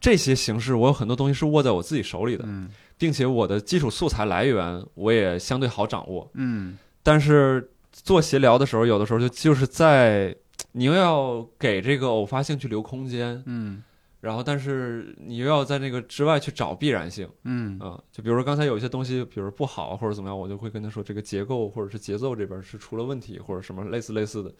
[0.00, 6.30] 这些形式我有很多东西是握在我自己手里的，嗯并且我的基础素材来源我也相对好掌握。
[6.34, 10.32] 嗯，但是做闲聊的时候，有的时候就就是在
[10.78, 13.82] 你又要给这个偶发性去留空间，嗯
[14.20, 17.28] 然后但是你又要在那个之外去找必然性。
[17.44, 24.52] 嗯啊，就比如说刚才有一些东西，比如不好或者怎么样，我就会跟他说这个结构或者是节奏这边是出了问题，或者什么类似类似的。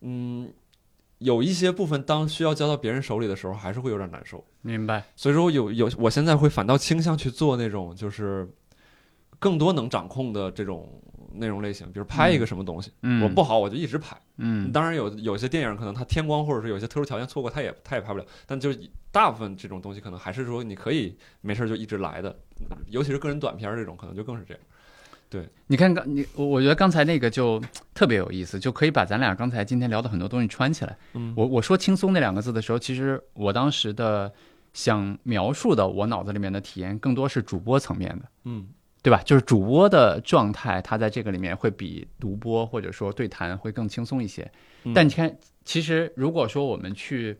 [0.00, 0.50] 嗯，
[1.18, 4.44] 有一些部分当需要交到别人手里的时候，还是会有点难受。
[4.62, 8.48] 明白，所以说有有，我现在会反倒倾向去做那种就是
[9.38, 11.02] 更多能掌控的这种
[11.38, 14.16] 内容类型，比如拍一个什么东西，嗯，我不好我就一直拍。
[14.38, 18.24] 嗯，当然有有些电影可能它天光或者是有些特殊条件错过，它也它也拍不了。
[18.46, 18.78] 但就是
[19.10, 22.36] 大部分这种东西，可能还是说你可以没事就一直来的，
[22.88, 24.62] 尤其是个人短片儿这种，可能就更是这样。
[25.28, 27.60] 对你看刚你我我觉得刚才那个就
[27.92, 30.96] 特别有意思，就可以把咱俩刚才今天聊的很多东西串起来。
[31.14, 34.32] 嗯我我说轻松那两个字的时候，其实我当时的
[34.72, 38.24] 想描述的我脑子里面的体验，更多是主播层面的。
[38.44, 38.68] 嗯
[39.06, 39.22] 对吧？
[39.24, 44.42] 就是主播的状态，他在这个里面会比独播或者说对谈会更轻松一些。
[44.82, 45.32] 嗯但你看，
[45.64, 47.38] 其实如果说我们去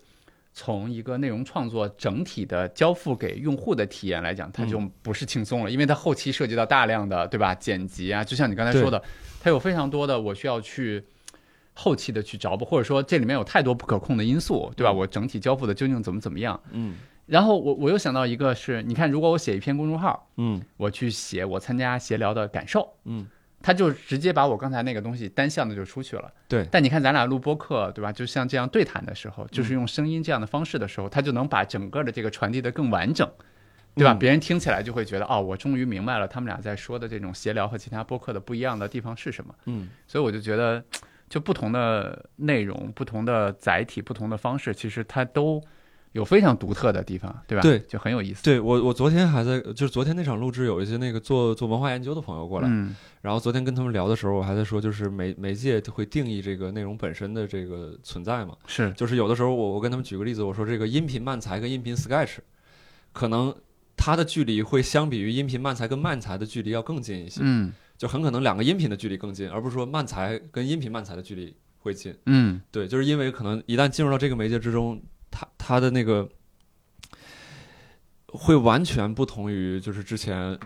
[0.52, 9.02] 从一个内容创作整体的交付给用户的体验来讲，它就不是轻松了，因为它后期涉及到大量的对吧剪辑啊，就像你刚才说的，
[9.40, 11.02] 它有非常多的我需要去。
[11.78, 14.90] 后期的去着补，或者说这里面有太多不可控的因素，对吧？
[14.90, 16.58] 我整体交付的究竟怎么怎么样？
[16.72, 16.94] 嗯
[17.26, 23.26] 然后我我又想到一个是，你看，如果我写一篇公众号，嗯我去写我参加协聊的感受，嗯，
[23.60, 26.32] 他就直接把我刚才那个东西单向的就出去了。
[26.46, 28.12] 对，但你看咱俩录播客，对吧？
[28.12, 33.28] 就像这样对谈的时候，就是用声音这样的方式的时候，他就能把整个的这个传递的更完整，
[33.96, 34.12] 对吧？
[34.12, 39.52] 嗯别人听起来就会觉得，哦，我终于明白了他们俩在说的这种协聊和其他播客的不一样的地方是什么。
[39.64, 40.84] 嗯所以我就觉得，
[41.28, 45.60] 就不同的内容、不同的载体、不同的方式，其实它都
[46.16, 47.62] 有非常独特的地方，对吧？
[47.62, 48.42] 对就很有意思。
[48.42, 62.36] 对我我昨天还在，就是昨天那场录制，有一些那个做做文化研究的朋友过来，嗯然后昨天跟他们聊的时候，我还在说，就是媒媒介会定义这个内容本身的这个存在嘛，是，就是有的时候我我跟他们举个例子，我说这个音频漫才跟音频 sketch，
[63.12, 63.54] 可能
[63.94, 72.14] 它的距离会相比于音频漫才跟漫才的距离要更近一些，嗯就很可能两个音频的距离更近，而不是说漫才跟音频漫才的距离会近。
[72.26, 76.28] 嗯对，就是因为可能一旦进入到这个媒介之中，它它的那个
[78.26, 80.58] 会完全不同于就是之前。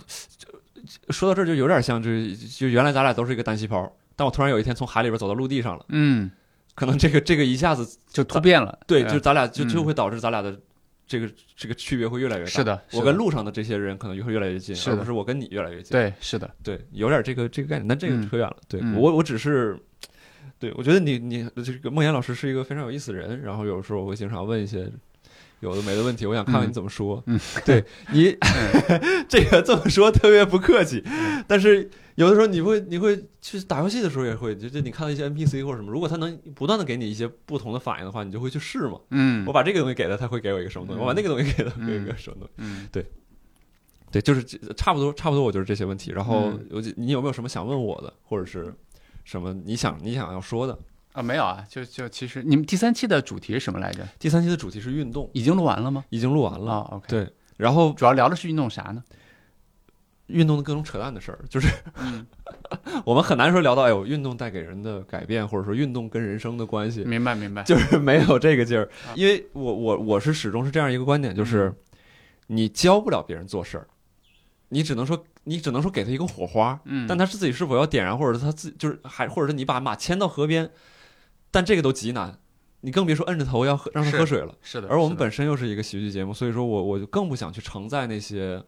[0.83, 6.31] 就说到这儿就有点像，就是就原来咱俩都是一个单细胞，但我突然有一天从海里边走到陆地上了，嗯，
[6.75, 8.79] 可能这个这个一下子就突变了。
[8.87, 10.59] 对，呃就是咱俩就嗯就会导致咱俩的
[11.07, 12.51] 这个这个区别会越来越大。
[12.51, 15.93] 是的是我跟路上的这些人可能就会越来越近，而不是我跟你越来越近。
[15.93, 18.57] 对，是的，对，有点这个这个概念，但这个嗯扯远了。
[18.67, 19.79] 对嗯我我只是，
[20.61, 24.89] 对我觉得你你这个梦岩老师是一个非常有意思的人，然后有时候我会经常问一些
[25.61, 27.23] 有的没的问题，我想看看你怎么说。
[27.27, 28.37] 嗯， 对你
[29.29, 31.03] 这个这么说特别不客气，
[31.49, 39.01] 但是有的时候你会你会去打游戏的时候也会，就就你看到一些 NPC 或者什么，如果他能不断的给你一些不同的反应的话，你就会去试嘛。
[39.11, 42.53] 嗯我把这个东西给他，他会给我一个什么东西；嗯我把那个东西给他，给我一个什么东西。
[42.59, 43.07] 嗯对，
[44.13, 46.11] 对就是这差不多，差不多，我就是这些问题。
[46.13, 48.75] 然后嗯有你有没有什么想问我的，或者是
[49.31, 50.77] 什么你想你想要说的？
[51.13, 54.05] 啊没有啊，就就其实你们第三期的主题是什么来着？
[54.19, 56.05] 第三期的主题是运动，已经录完了吗？
[56.09, 56.73] 已经录完了。
[56.73, 59.05] 啊，OK，对，然后主要聊的是运动啥呢？
[60.27, 62.27] 运动的各种扯淡的事儿，就是嗯，
[63.07, 69.15] 我们很难说聊到哎呦运动带给人的改变，或者说运动跟人生的关系，明白明白，就是 没有这个劲儿啊。
[69.15, 71.77] 因为我我我是始终是这样一个观点，就是嗯
[72.57, 73.87] 你教不了别人做事儿，
[74.71, 80.71] 你只能说你只能说给他一个火花，嗯，但他是自己是否要点燃，或者是他自己就是还或者是你把马牵到河边，
[81.51, 82.39] 但这个都极难，
[82.81, 84.55] 你更别说摁着头要喝让他喝水了。
[84.63, 88.63] 是的，而我们本身又是一个喜剧节目，所以说我我就更不想去承载那些。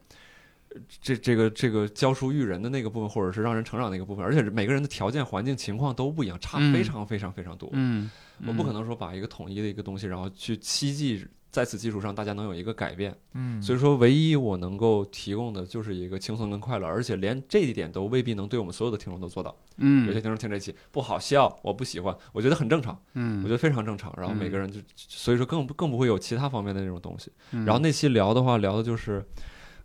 [0.75, 7.69] 呃这这个这个教书育人的那个部分，或者是让人成长那个部分，而且每个人的条件、环境、情况都不一样，差嗯非常非常非常多。
[7.75, 8.11] 嗯，
[8.47, 13.15] 我不可能，能说把一个统一的一个东西，然后去期冀在此基础上大家能有一个改变。
[13.35, 19.55] 嗯，所以说，唯一我能够提供的就是一个轻松跟快乐，而且连这一点都未必能对我们所有的听众都做到。
[19.77, 24.13] 嗯有些嗯听众听这期不好笑，我不喜欢，我觉得很正常，嗯我嗯觉，得非常正常。
[24.17, 27.31] 然后每个人就，所以说更不更不会有其他方面的那种东西。
[27.53, 29.25] 嗯然后那期聊的话，聊的就是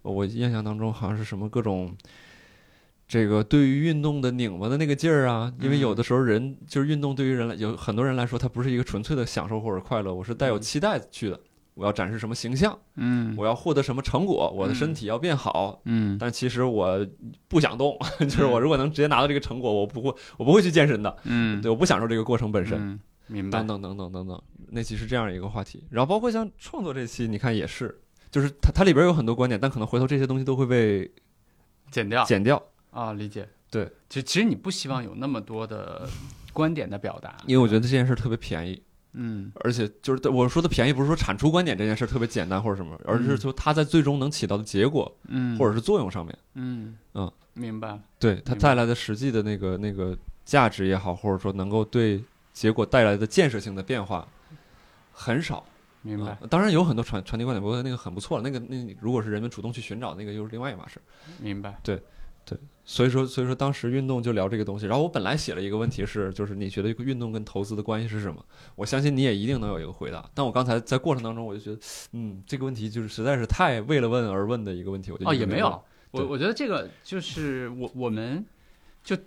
[0.02, 1.94] 我印象当中好像是什么各种。
[3.10, 11.40] 这个对于运动的拧巴的那个劲儿啊，因为有的时候人就是运动对于人来有很多人来说，它不是一个纯粹的享受或者快乐，我是带有嗯期待去的。
[11.78, 15.80] 我要展示什么形象，嗯我要获得什么成果，我的身体要变好。
[15.86, 17.06] 嗯但其实我
[17.48, 21.18] 不想动， 就是我如果能直接拿到这个成果，我不会，我不会去健身的。
[21.24, 22.78] 嗯，对，我不享受这个过程本身。
[22.80, 25.86] 嗯，明白等，等等等等等，那期是这样一个话题。
[25.92, 31.12] 然后包括像创作这期，你看也是，就是它它里边有很多观点，但可能回头这些东西都会被
[31.92, 33.48] 剪掉剪掉，啊，理解。
[33.70, 36.10] 对，其实其实你不希望有那么多的
[36.54, 38.82] 观点的表达，因为我觉得这件事特别便宜。
[39.14, 39.52] 嗯。
[39.62, 46.98] 而且就是我说的便宜，不是说产出观点这件事特别简单或者什么，而是说它在最终能起到的结果嗯，或者是作用上面，嗯。
[47.14, 47.90] 嗯，明白。
[47.90, 54.28] 了，对它带来的实际的那个那个价值也好，或者说能够对结果带来的建设性的变化
[55.12, 55.66] 很少。
[56.04, 56.38] 明白。
[56.42, 58.44] 嗯当然有很多传传递观点，不过那个很不错了。
[58.44, 61.02] 那个那如果是人们主动去寻找，那个又是另外一码事。
[61.40, 61.80] 明白，
[62.90, 64.86] 所以说，所以说当时运动就聊这个东西。
[64.86, 68.42] 然后我本来写了一个问题是，就是你觉得运动跟投资的关系是什么？
[68.76, 70.28] 我相信你也一定能有一个回答。
[70.34, 71.80] 但我刚才在过程当中，我就觉得，
[72.14, 75.12] 嗯，这个问题就是实在是太为了问而问的一个问题。
[75.12, 78.44] 我就哦，也没有我我觉得这个就是我我们
[79.04, 79.18] 就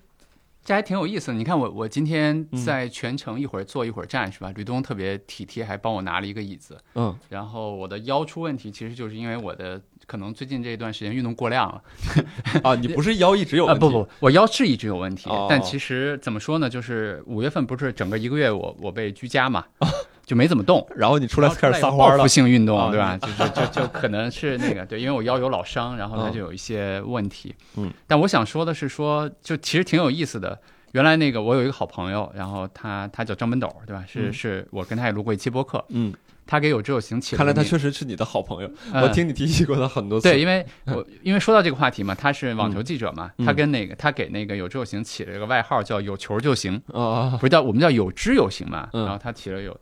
[0.64, 1.35] 这还挺有意思的。
[1.35, 4.51] 你看我我今天嗯在全程一会儿坐一会儿站是吧？
[4.57, 6.79] 吕东特别体贴，还帮我拿了一个椅子。
[6.94, 11.81] 嗯然后我的腰出问题，其实就是因为我的可能最近这一段时间运动过量了。
[12.64, 13.87] 啊，你不是腰一直有啊，问题？
[13.87, 16.68] 不不，我腰是一直有问题，哦但其实怎么说呢？
[16.68, 19.64] 就是五月份不是整个一个月我我被居家嘛，
[20.27, 20.85] 就没怎么动。
[20.96, 22.27] 然后你出来开始撒欢了报复。
[22.29, 23.16] 性运动，啊对吧？
[23.18, 27.55] 就是就就可能是那个对，因为我腰有老伤，然后它嗯就有一些问题。
[27.77, 30.59] 嗯，但我想说的是说，就其实挺有意思的。
[30.90, 34.05] 原来那个我有一个好朋友，然后他他叫张本斗，对吧？
[34.09, 36.12] 是嗯是我跟他也录过一期播客，嗯，
[36.51, 38.69] 他给有志有行起了看来他确实是你的好朋友。
[38.93, 40.29] 嗯我听你提起过他很多次。
[40.29, 49.79] 对，因为我 因为说到这个话题嘛，他是网球记者嘛，嗯他跟那个他给那个有志有行起了一个外号叫有球就行，啊，不是叫我们叫有知有行嘛，嗯然后他起了有，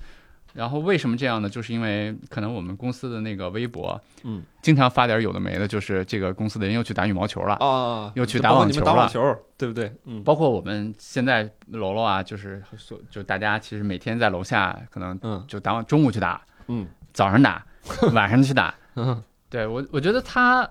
[0.52, 1.48] 然后为什么这样呢？
[1.48, 9.90] 就是因为可能我们公司的那个微博，嗯，经常发点有的没的，就是这个公司的人又去打羽毛球了，啊，又去打网球了打网球，对不对？
[10.04, 17.66] 嗯包括我们现在楼楼啊，就是所就大家其实每天在楼下可能嗯就打中午去打，嗯早上打，
[18.14, 20.68] 晚上去打，嗯对我我觉得他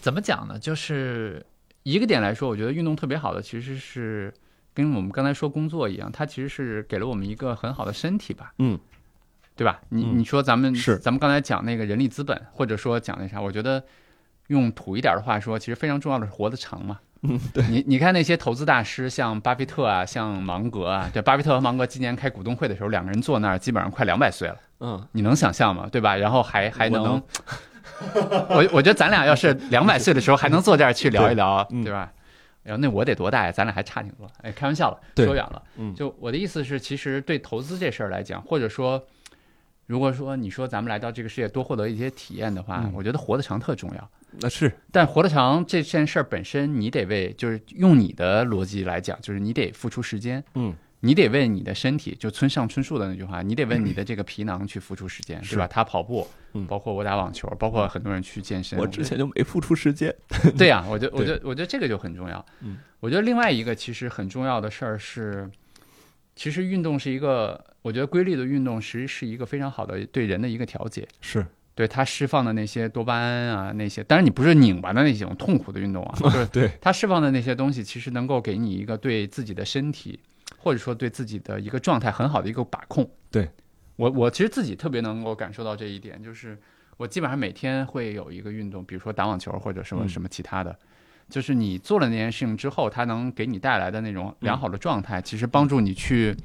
[0.00, 0.58] 怎么讲呢？
[0.58, 1.44] 就是
[1.82, 4.32] 一个点来说，我觉得运动特别好的其实是。
[4.72, 8.54] 跟我们刚才说工作一样，它其实是给了我们一个很好的身体吧。
[8.58, 8.78] 嗯，
[9.56, 9.80] 对吧？
[9.88, 13.82] 你嗯你说咱们是咱们刚才讲那个人力资本，或者说讲那啥，我觉得
[14.46, 17.00] 用土一点的话说，其实非常重要的是活得长嘛。
[17.22, 25.88] 嗯，对，你你看那些投资大师，像巴菲特啊，像芒格啊，对，巴菲特和芒格今年开股东会的时候，两个人坐那儿，基本上快两百岁了，嗯，你能想象吗？
[25.92, 26.16] 对吧？
[26.16, 32.10] 然后还还能，我能我我觉得咱俩要是两百岁的时候还能坐这儿去聊一聊，嗯对吧？
[32.62, 33.52] 然后那我得多大呀？
[33.52, 34.26] 咱俩还差挺多。
[34.42, 35.62] 哎，开玩笑了，说远了。
[35.76, 39.02] 嗯就我的意思是，其实对投资这事儿来讲，或者说，
[39.90, 44.10] 如果说你说咱们来到这个世界多获得一些体验的话，嗯我觉得活得长特重要。
[44.38, 50.44] 那是但活得长这件事儿本身，你得为就是用你的逻辑来讲，就是你得付出时间。
[50.54, 55.66] 嗯，你得为你的身体，就村上春树的那句话，你得为你的这个皮囊去付出时间，是对吧？
[55.66, 58.78] 他跑步嗯，包括我打网球，包括很多人去健身。
[58.80, 60.14] 我之前就没付出时间。
[60.56, 62.46] 对呀、我觉得，我觉得，我觉得这个就很重要。
[62.60, 65.50] 嗯，我觉得另外一个其实很重要的事儿是，
[66.36, 71.06] 其实运动是一个，我觉得规律的运动其实是一个非常好的对人的一个调节。
[71.20, 80.18] 是，对它释放的那些多巴胺啊，那些当然你不是拧巴的那种痛苦的运动啊，就是对，它释放的那些东西，其实能够给你一个对自己的身体
[80.58, 83.08] 或者说对自己的一个状态很好的一个把控。
[83.30, 83.48] 对
[83.96, 86.58] 我，我其实自己特别能够感受到这一点，就是
[86.96, 90.78] 我基本上每天会有一个运动，比如说打网球或者什么嗯什么其他的。
[91.30, 96.36] 就是你做了那件事情之后，它能给你带来的那种良好的状态，其实帮助你去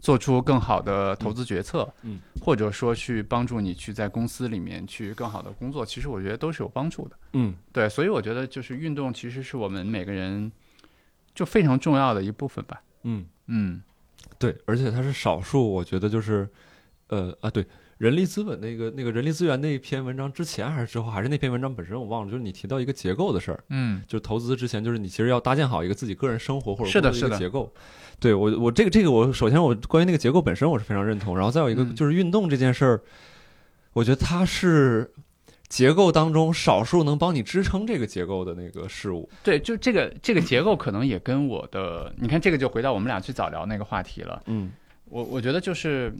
[0.00, 7.16] 做出更好的投资决策，嗯，或者说去帮助你去在公司里面去更好的工作，其实我觉得都是有帮助的。
[7.32, 10.50] 嗯，对，所以我觉得就是运动其实是我们每个人
[11.34, 12.82] 就非常重要的一部分吧。
[13.04, 13.82] 嗯，嗯。
[14.38, 16.48] 对，而且它是少数，我觉得就是，
[17.08, 17.64] 呃啊，对，
[17.98, 27.72] 人力资本那个那个人力资源那一篇文章之前还是之后，还是那篇文章本身我忘了，就是你提到一个结构的事儿，嗯就是投资之前，就是你其实要搭建好一个自己个人生活或者是的工作一个是的结构。
[28.20, 33.00] 对我我这个这个我首先我关于那个结构本身我是非常认同，然后再有一个嗯就是运动这件事儿，
[33.92, 35.12] 我觉得它是
[35.68, 39.28] 结构当中少数能帮你支撑这个结构的那个事物。
[39.42, 44.40] 对，就这个这个结构可能也跟我的，你看这个就回到我们俩最早聊那个话题了。
[44.46, 44.70] 嗯
[45.10, 46.12] 我我觉得就是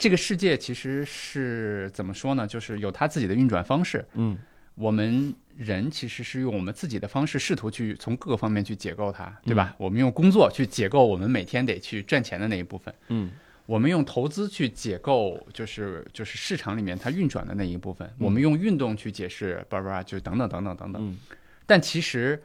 [0.00, 2.46] 这个世界其实是怎么说呢？
[2.46, 4.02] 就是有它自己的运转方式。
[4.14, 4.36] 嗯
[4.76, 9.74] 我们人其实是用我们自己的方式，试图去从各个方面去解构它，对吧？
[9.76, 13.30] 我们用工作去解构我们每天得去赚钱的那一部分，嗯
[13.66, 21.02] 我们用投资去解构，就是就是市场里面它运转的那一部分，嗯我们用运动去解释，叭叭叭，就等等等等等等。
[21.10, 21.18] 嗯
[21.66, 22.42] 但其实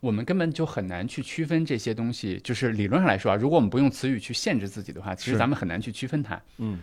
[0.00, 2.40] 我们根本就很难去区分这些东西。
[2.44, 6.40] 就是理论上来说啊，如果我们不用词语去限制自己的话，其实咱们很难去区分它。
[6.58, 6.80] 嗯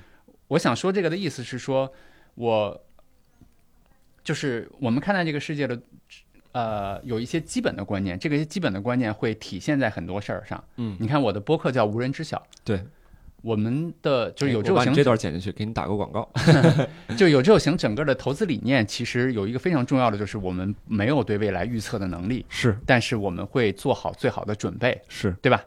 [0.49, 1.91] 我想说这个的意思是说，
[2.35, 2.85] 我
[4.23, 5.81] 就是我们看待这个世界的，
[6.51, 10.63] 呃，有一些基本的观念，这个基本的观念会体现在很多事儿上。
[10.75, 12.83] 嗯，你看我的播客叫无人知晓，对，
[13.43, 16.27] 我们的就是有这种型这段剪进去，给你打个广告。
[17.17, 25.61] 就有这种型整个的投资理念，其实有一个非常重要的，就是我们没有对未来预测的能力，是但是我们会做好最好的准备，是，对吧？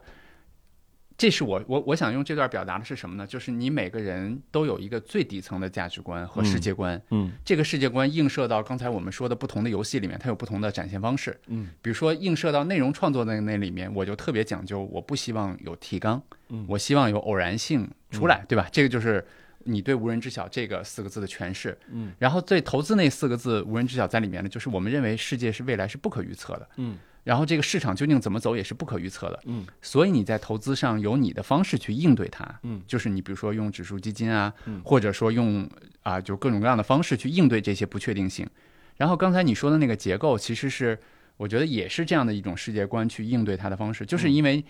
[1.17, 3.25] 这是我我我想用这段表达的是什么呢？
[3.25, 11.35] 就是你每个人都有一个最底层的价值观和世界观，嗯这个世界观映射到刚才我们说的不同的游戏里面，它有不同的展现方式。
[11.47, 18.67] 嗯，比如说映射到内容创作的那里面，我就特别讲究，我不希望有提纲，嗯我希望有偶然性出来，对吧？
[18.71, 19.25] 这个就是
[19.63, 21.75] 你对无人知晓这个四个字的诠释。
[21.91, 26.69] 嗯，然后对投资那四个字无人知晓在里面呢，就是我们认为世界是未来是不可预测的。
[26.75, 26.95] 嗯
[27.27, 29.65] 然后这个市场究竟怎么走也是不可预测的，嗯。
[29.81, 32.81] 所以你在投资上有你的方式去应对它，嗯。
[32.87, 34.81] 就是你比如说用指数基金啊，嗯。
[34.85, 35.69] 或者说用
[36.03, 38.47] 啊就各种各样的方式去应对这些不确定性。
[38.95, 40.97] 然后刚才你说的那个结构，其实是
[41.35, 44.07] 我觉得也是这样的一种世界观去应对它的方式，嗯。
[44.07, 44.63] 就是因为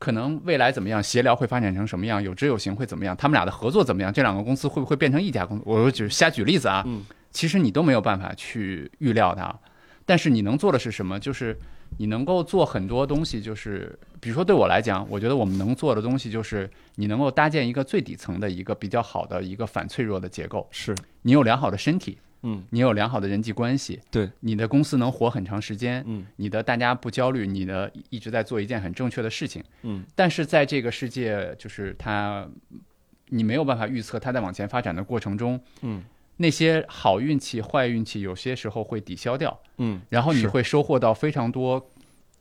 [0.00, 5.62] 可能未来怎么样，协聊会发展成什么样，有知有行会怎么样，他们俩的合作怎么样，这两个公司会不会变成一家公司？
[5.64, 7.04] 我就是瞎举例子啊，嗯。
[7.30, 9.56] 其实你都没有办法去预料它，
[10.04, 11.18] 但是你能做的是什么？
[11.18, 11.56] 就是
[11.98, 20.66] 你能够做很多东西，就是比如说对我来讲，我觉得我们能做的东西就是你能够搭建一个最底层的一个比较好的一个反脆弱的结构。
[20.70, 22.62] 是，你有良好的身体，嗯。
[22.70, 26.26] 你有良好的人际关系，对，你的公司能活很长时间，嗯。
[26.36, 29.62] 你的大家不焦虑，你的一直在做一件很正确的事情。
[29.82, 30.04] 嗯。
[30.14, 32.48] 但是在这个世界，就是它，
[33.28, 36.02] 你没有办法预测它在往前发展的过程中，嗯
[36.36, 41.90] 那些好运气、坏运气有些时候会抵消掉，嗯然后你会收获到非常多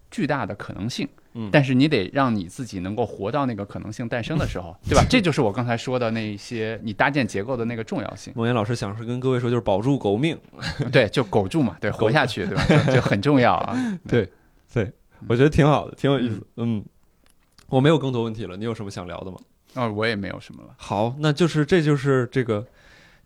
[0.09, 1.07] 巨大的可能性。
[1.35, 5.03] 嗯但是你得让你自己能够活到那个可能性诞生的时候， 对吧？
[5.09, 8.31] 这就是我刚才说的那一些你搭建结构的那个重要性。
[8.35, 10.37] 孟岩老师想是跟各位说，就是保住狗命。
[10.93, 12.63] 对，就苟住嘛，对，活下去，对吧？
[12.85, 13.75] 就就很重要啊。
[14.07, 14.29] 对
[14.71, 14.91] 对，
[15.27, 16.39] 我觉得挺好的，挺有意思。
[16.57, 16.85] 嗯，
[17.67, 19.37] 我没有更多问题了，你有什么想聊的吗？
[19.73, 20.69] 哦，我也没有什么了。
[20.77, 22.63] 好，那就是这就是这个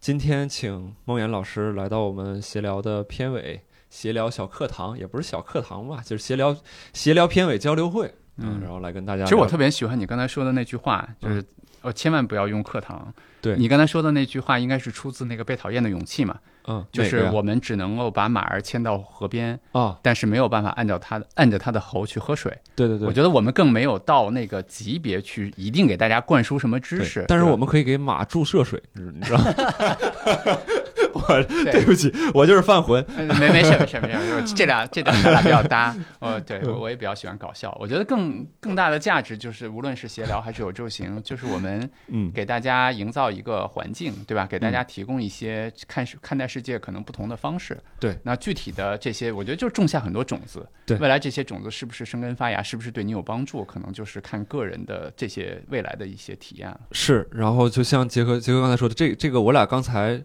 [0.08, 6.55] 今天请孟岩老师来到我们闲聊的片尾，闲聊小课堂，也不是小课堂吧，就是闲聊
[6.93, 8.10] 闲聊片尾交流会。
[8.38, 9.26] 嗯然后来跟大家。
[9.26, 11.43] 其实我特别喜欢你刚才说的那句话，就是
[11.88, 13.14] 呃，千万不要用课堂。
[13.40, 22.52] 对你刚才说的那句话，应该是出自那个《被讨厌的勇气》嘛，嗯，就是我们只能够把马儿牵到河边，啊，但是没有办法按照它的按着它的喉去喝水。
[22.76, 27.24] 对对对，我觉得我们更没有到那个级别去一定给大家灌输什么知识。
[27.28, 29.46] 但是我们可以给马注射水，你知道吗？
[31.18, 33.05] 我对不起，我就是犯浑。
[33.39, 35.95] 没没事没事没事， 这俩这俩咱俩比较搭。
[36.20, 37.76] 呃，对我我也比较喜欢搞笑。
[37.80, 44.45] 我觉得更更大的价值就是，无论是闲聊还是有周行，就是我们嗯给大家营造一个环境，对吧？
[44.45, 47.78] 给大家提供一些看世看待世界可能不同的方式。
[47.99, 50.68] 对，那具体的这些，我觉得就种下很多种子。
[50.86, 56.80] 对，未来这些种子是不是生根发芽，是不是对你有帮助，可能就是看个人的这些未来的一些体验了。
[56.91, 60.22] 是，然后就像杰克杰克刚才说的，这这个我俩刚才。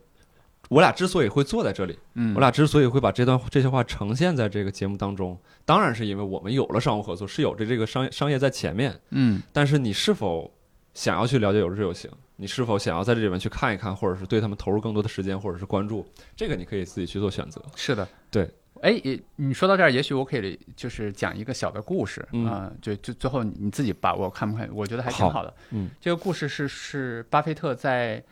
[0.68, 9.42] 我俩之所以会坐在这里，嗯，我俩之所以会把这段这些话呈现在这个节目当中，当然是因为我们有了商务合作，是有着这个商业商业在前面，嗯。
[9.52, 10.50] 但是你是否
[10.94, 12.10] 想要去了解有志有行？
[12.36, 16.06] 你是否想要在这里面去看一看，或者是对他们投入更多的时间，或者是关注？
[16.34, 17.62] 这个你可以自己去做选择。
[17.76, 18.48] 是的，对。
[18.80, 19.00] 哎，
[19.36, 24.68] 你说到这儿，也许我可以就是讲一个小的故事啊，就就最后你自己把握看不看？
[24.72, 25.54] 我觉得还挺好的。
[25.70, 28.22] 嗯，这个故事是是巴菲特在。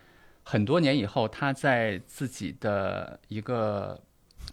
[0.42, 4.00] 很多年以后，他在自己的一个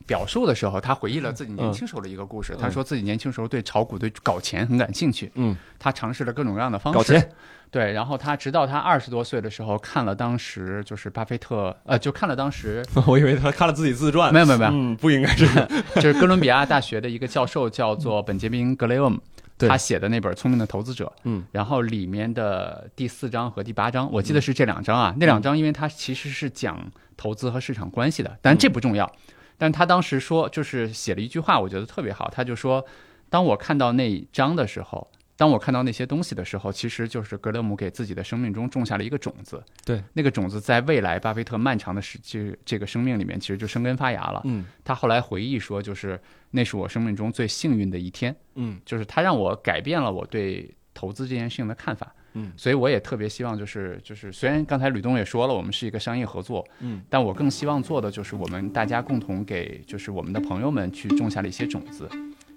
[0.05, 2.55] 表述的时候，他回忆了自己年轻时候的一个故事。
[2.59, 5.31] 他说自己年轻时候对炒股、对搞钱很感兴趣。
[5.35, 7.31] 嗯，他尝试了各种各样的方式搞钱。
[7.69, 12.81] 对，然后他直到他二十多岁的时候，看了当时就是巴菲特，呃，就看了当时。
[13.05, 14.31] 我以为他看了自己自传。
[14.33, 15.45] 没有没有没有，嗯，不应该是，
[15.95, 19.19] 就是哥伦比亚大学的一个教授叫做本杰明·格雷厄姆。
[19.57, 25.15] 他写的那本《聪明的投资者》，嗯，然后里面的第四章和第八章，我记得是这两章啊。
[25.19, 29.11] 那两章，因为它其实是讲投资和市场关系的，但这不重要。
[29.57, 32.29] 但他当时说，就是写了一句话，我觉得特别好。
[32.31, 32.85] 他就说
[33.29, 35.07] ：“当我看到那一章的时候。”
[35.37, 39.63] 当我看到那些东西的时候，其实就是格勒姆给自己的生命中种下了一个种子。
[39.85, 44.41] 对，那个种子在未来巴菲特漫长的时这这个生命里面，其实就生根发芽了。
[44.45, 46.19] 嗯，他后来回忆说，就是
[46.49, 48.35] 那是我生命中最幸运的一天。
[48.55, 52.11] 嗯，就是他让我改变了我对投资这件事情的看法。
[52.33, 56.67] 嗯，所以我也特别希望，就是就是虽然刚才吕东也说了，我们是一个商业合作。
[56.79, 62.09] 嗯，但我更希望做的就是我们大家共同给就是我们的朋友们去种下了一些种子。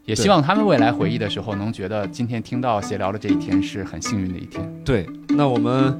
[0.04, 4.68] 也希望他们未来回忆的时候，能觉得今天听到闲聊的这一天是很幸运的一天。
[4.84, 5.98] 对，那我们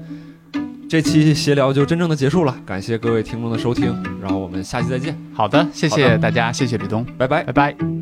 [0.89, 5.17] 这期闲聊就真正的结束了，感谢各位听众的收听，然后我们下期再见。
[5.33, 7.77] 好的，谢谢大家，谢谢吕东，拜拜，拜拜。
[7.81, 8.00] 好。